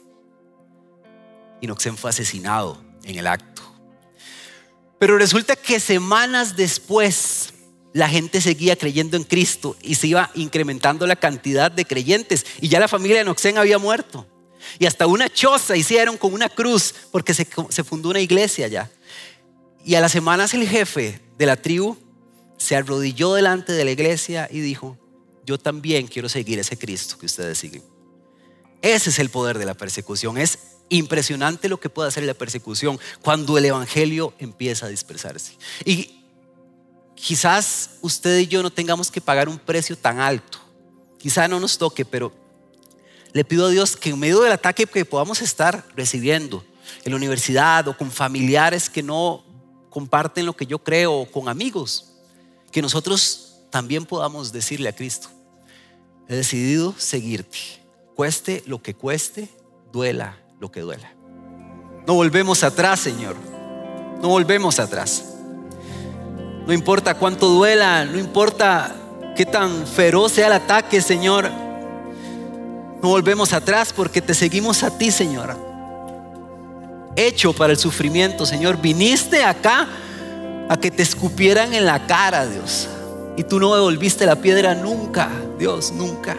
Y 1.60 1.68
Noxen 1.68 1.96
fue 1.96 2.10
asesinado 2.10 2.82
en 3.04 3.20
el 3.20 3.28
acto. 3.28 3.62
Pero 4.98 5.16
resulta 5.16 5.54
que 5.54 5.78
semanas 5.78 6.56
después, 6.56 7.53
la 7.94 8.08
gente 8.08 8.40
seguía 8.40 8.74
creyendo 8.74 9.16
en 9.16 9.22
Cristo 9.22 9.76
y 9.80 9.94
se 9.94 10.08
iba 10.08 10.28
incrementando 10.34 11.06
la 11.06 11.14
cantidad 11.14 11.70
de 11.70 11.84
creyentes. 11.84 12.44
Y 12.60 12.68
ya 12.68 12.80
la 12.80 12.88
familia 12.88 13.18
de 13.18 13.24
Noxen 13.24 13.56
había 13.56 13.78
muerto. 13.78 14.26
Y 14.80 14.86
hasta 14.86 15.06
una 15.06 15.32
choza 15.32 15.76
hicieron 15.76 16.16
con 16.16 16.34
una 16.34 16.48
cruz 16.48 16.92
porque 17.12 17.32
se, 17.32 17.44
fundó 17.84 18.08
una 18.08 18.20
iglesia 18.20 18.66
allá. 18.66 18.90
Y 19.84 19.94
a 19.94 20.00
las 20.00 20.10
semanas 20.10 20.54
el 20.54 20.68
jefe 20.68 21.20
de 21.38 21.46
la 21.46 21.54
tribu 21.54 21.96
se 22.58 22.74
arrodilló 22.74 23.34
delante 23.34 23.72
de 23.72 23.84
la 23.84 23.92
iglesia 23.92 24.48
y 24.50 24.58
dijo, 24.58 24.98
yo 25.46 25.56
también 25.56 26.08
quiero 26.08 26.28
seguir 26.28 26.58
ese 26.58 26.76
Cristo 26.76 27.16
que 27.16 27.26
ustedes 27.26 27.58
siguen. 27.58 27.84
Ese 28.82 29.10
es 29.10 29.20
el 29.20 29.30
poder 29.30 29.56
de 29.56 29.66
la 29.66 29.74
persecución. 29.74 30.36
Es 30.36 30.58
impresionante 30.88 31.68
lo 31.68 31.78
que 31.78 31.90
puede 31.90 32.08
hacer 32.08 32.24
la 32.24 32.34
persecución 32.34 32.98
cuando 33.22 33.56
el 33.56 33.66
Evangelio 33.66 34.34
empieza 34.40 34.86
a 34.86 34.88
dispersarse. 34.88 35.52
Y 35.84 36.23
quizás 37.14 37.90
usted 38.00 38.38
y 38.38 38.46
yo 38.46 38.62
no 38.62 38.70
tengamos 38.70 39.10
que 39.10 39.20
pagar 39.20 39.48
un 39.48 39.58
precio 39.58 39.96
tan 39.96 40.20
alto. 40.20 40.58
Quizás 41.18 41.48
no 41.48 41.58
nos 41.60 41.78
toque, 41.78 42.04
pero 42.04 42.32
le 43.32 43.44
pido 43.44 43.66
a 43.66 43.70
Dios 43.70 43.96
que 43.96 44.10
en 44.10 44.18
medio 44.18 44.40
del 44.40 44.52
ataque 44.52 44.86
que 44.86 45.04
podamos 45.04 45.42
estar 45.42 45.86
recibiendo 45.96 46.64
en 47.04 47.12
la 47.12 47.16
universidad 47.16 47.88
o 47.88 47.96
con 47.96 48.10
familiares 48.10 48.88
que 48.88 49.02
no 49.02 49.42
comparten 49.90 50.46
lo 50.46 50.54
que 50.54 50.66
yo 50.66 50.78
creo 50.78 51.12
o 51.12 51.30
con 51.30 51.48
amigos, 51.48 52.12
que 52.70 52.82
nosotros 52.82 53.56
también 53.70 54.06
podamos 54.06 54.52
decirle 54.52 54.88
a 54.88 54.94
Cristo, 54.94 55.28
he 56.28 56.36
decidido 56.36 56.94
seguirte, 56.96 57.58
cueste 58.14 58.62
lo 58.66 58.82
que 58.82 58.94
cueste, 58.94 59.48
duela 59.92 60.38
lo 60.60 60.70
que 60.70 60.80
duela. 60.80 61.12
No 62.06 62.14
volvemos 62.14 62.62
atrás, 62.62 63.00
Señor, 63.00 63.36
no 64.20 64.28
volvemos 64.28 64.78
atrás. 64.78 65.33
No 66.66 66.72
importa 66.72 67.14
cuánto 67.14 67.48
duela, 67.48 68.04
no 68.04 68.18
importa 68.18 68.94
qué 69.36 69.44
tan 69.44 69.86
feroz 69.86 70.32
sea 70.32 70.46
el 70.46 70.54
ataque, 70.54 71.00
Señor. 71.02 71.50
No 73.02 73.08
volvemos 73.08 73.52
atrás 73.52 73.92
porque 73.92 74.22
te 74.22 74.32
seguimos 74.32 74.82
a 74.82 74.96
ti, 74.96 75.10
Señor. 75.10 75.56
Hecho 77.16 77.52
para 77.52 77.72
el 77.72 77.78
sufrimiento, 77.78 78.46
Señor. 78.46 78.80
Viniste 78.80 79.44
acá 79.44 79.88
a 80.68 80.76
que 80.78 80.90
te 80.90 81.02
escupieran 81.02 81.74
en 81.74 81.84
la 81.84 82.06
cara, 82.06 82.46
Dios. 82.46 82.88
Y 83.36 83.44
tú 83.44 83.60
no 83.60 83.74
devolviste 83.74 84.24
la 84.24 84.36
piedra 84.36 84.74
nunca, 84.74 85.28
Dios, 85.58 85.92
nunca. 85.92 86.36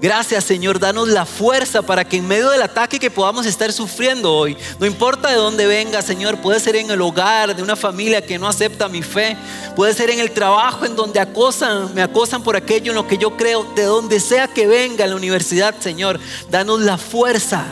Gracias 0.00 0.44
Señor, 0.44 0.78
danos 0.78 1.08
la 1.08 1.26
fuerza 1.26 1.82
para 1.82 2.04
que 2.04 2.18
en 2.18 2.28
medio 2.28 2.50
del 2.50 2.62
ataque 2.62 3.00
que 3.00 3.10
podamos 3.10 3.46
estar 3.46 3.72
sufriendo 3.72 4.32
hoy, 4.32 4.56
no 4.78 4.86
importa 4.86 5.28
de 5.28 5.34
dónde 5.34 5.66
venga 5.66 6.02
Señor, 6.02 6.40
puede 6.40 6.60
ser 6.60 6.76
en 6.76 6.88
el 6.92 7.02
hogar 7.02 7.56
de 7.56 7.64
una 7.64 7.74
familia 7.74 8.22
que 8.22 8.38
no 8.38 8.46
acepta 8.46 8.88
mi 8.88 9.02
fe, 9.02 9.36
puede 9.74 9.94
ser 9.94 10.10
en 10.10 10.20
el 10.20 10.30
trabajo 10.30 10.84
en 10.84 10.94
donde 10.94 11.18
acosan, 11.18 11.92
me 11.94 12.02
acosan 12.02 12.44
por 12.44 12.54
aquello 12.54 12.92
en 12.92 12.96
lo 12.96 13.08
que 13.08 13.18
yo 13.18 13.36
creo, 13.36 13.64
de 13.74 13.84
donde 13.84 14.20
sea 14.20 14.46
que 14.46 14.68
venga 14.68 15.02
en 15.02 15.10
la 15.10 15.16
universidad 15.16 15.74
Señor, 15.80 16.20
danos 16.48 16.80
la 16.80 16.96
fuerza 16.96 17.64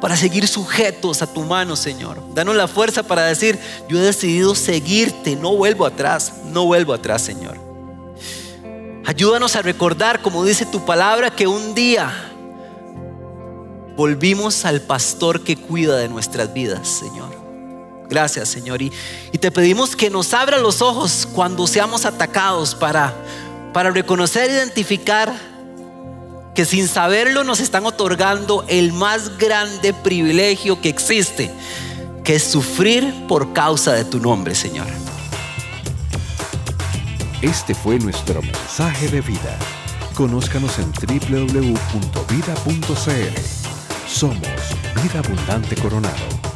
para 0.00 0.16
seguir 0.16 0.46
sujetos 0.46 1.20
a 1.20 1.26
tu 1.26 1.42
mano 1.42 1.74
Señor, 1.74 2.22
danos 2.32 2.54
la 2.54 2.68
fuerza 2.68 3.02
para 3.02 3.24
decir, 3.24 3.58
yo 3.88 3.98
he 3.98 4.02
decidido 4.02 4.54
seguirte, 4.54 5.34
no 5.34 5.56
vuelvo 5.56 5.84
atrás, 5.84 6.32
no 6.44 6.64
vuelvo 6.64 6.92
atrás 6.92 7.22
Señor. 7.22 7.65
Ayúdanos 9.06 9.54
a 9.54 9.62
recordar, 9.62 10.20
como 10.20 10.44
dice 10.44 10.66
tu 10.66 10.84
palabra, 10.84 11.30
que 11.30 11.46
un 11.46 11.74
día 11.74 12.12
volvimos 13.96 14.64
al 14.64 14.80
pastor 14.80 15.44
que 15.44 15.56
cuida 15.56 15.96
de 15.96 16.08
nuestras 16.08 16.52
vidas, 16.52 16.88
Señor. 16.88 17.30
Gracias, 18.08 18.48
Señor. 18.48 18.82
Y, 18.82 18.90
te 19.40 19.52
pedimos 19.52 19.94
que 19.94 20.10
nos 20.10 20.34
abra 20.34 20.58
los 20.58 20.82
ojos 20.82 21.28
cuando 21.32 21.68
seamos 21.68 22.04
atacados 22.04 22.74
para, 22.74 23.14
para 23.72 23.90
reconocer 23.90 24.50
e 24.50 24.54
identificar 24.54 25.32
que 26.54 26.64
sin 26.64 26.88
saberlo 26.88 27.44
nos 27.44 27.60
están 27.60 27.86
otorgando 27.86 28.64
el 28.66 28.92
más 28.92 29.38
grande 29.38 29.94
privilegio 29.94 30.80
que 30.80 30.88
existe, 30.88 31.52
que 32.24 32.36
es 32.36 32.42
sufrir 32.42 33.14
por 33.28 33.52
causa 33.52 33.92
de 33.92 34.04
tu 34.04 34.18
nombre, 34.18 34.54
Señor. 34.56 34.86
Este 37.42 37.74
fue 37.74 37.98
nuestro 37.98 38.40
mensaje 38.40 39.08
de 39.08 39.20
vida. 39.20 39.58
Conózcanos 40.14 40.78
en 40.78 40.90
www.vida.cl. 40.90 41.76
Somos 44.08 44.38
Vida 45.02 45.18
Abundante 45.18 45.76
Coronado. 45.76 46.55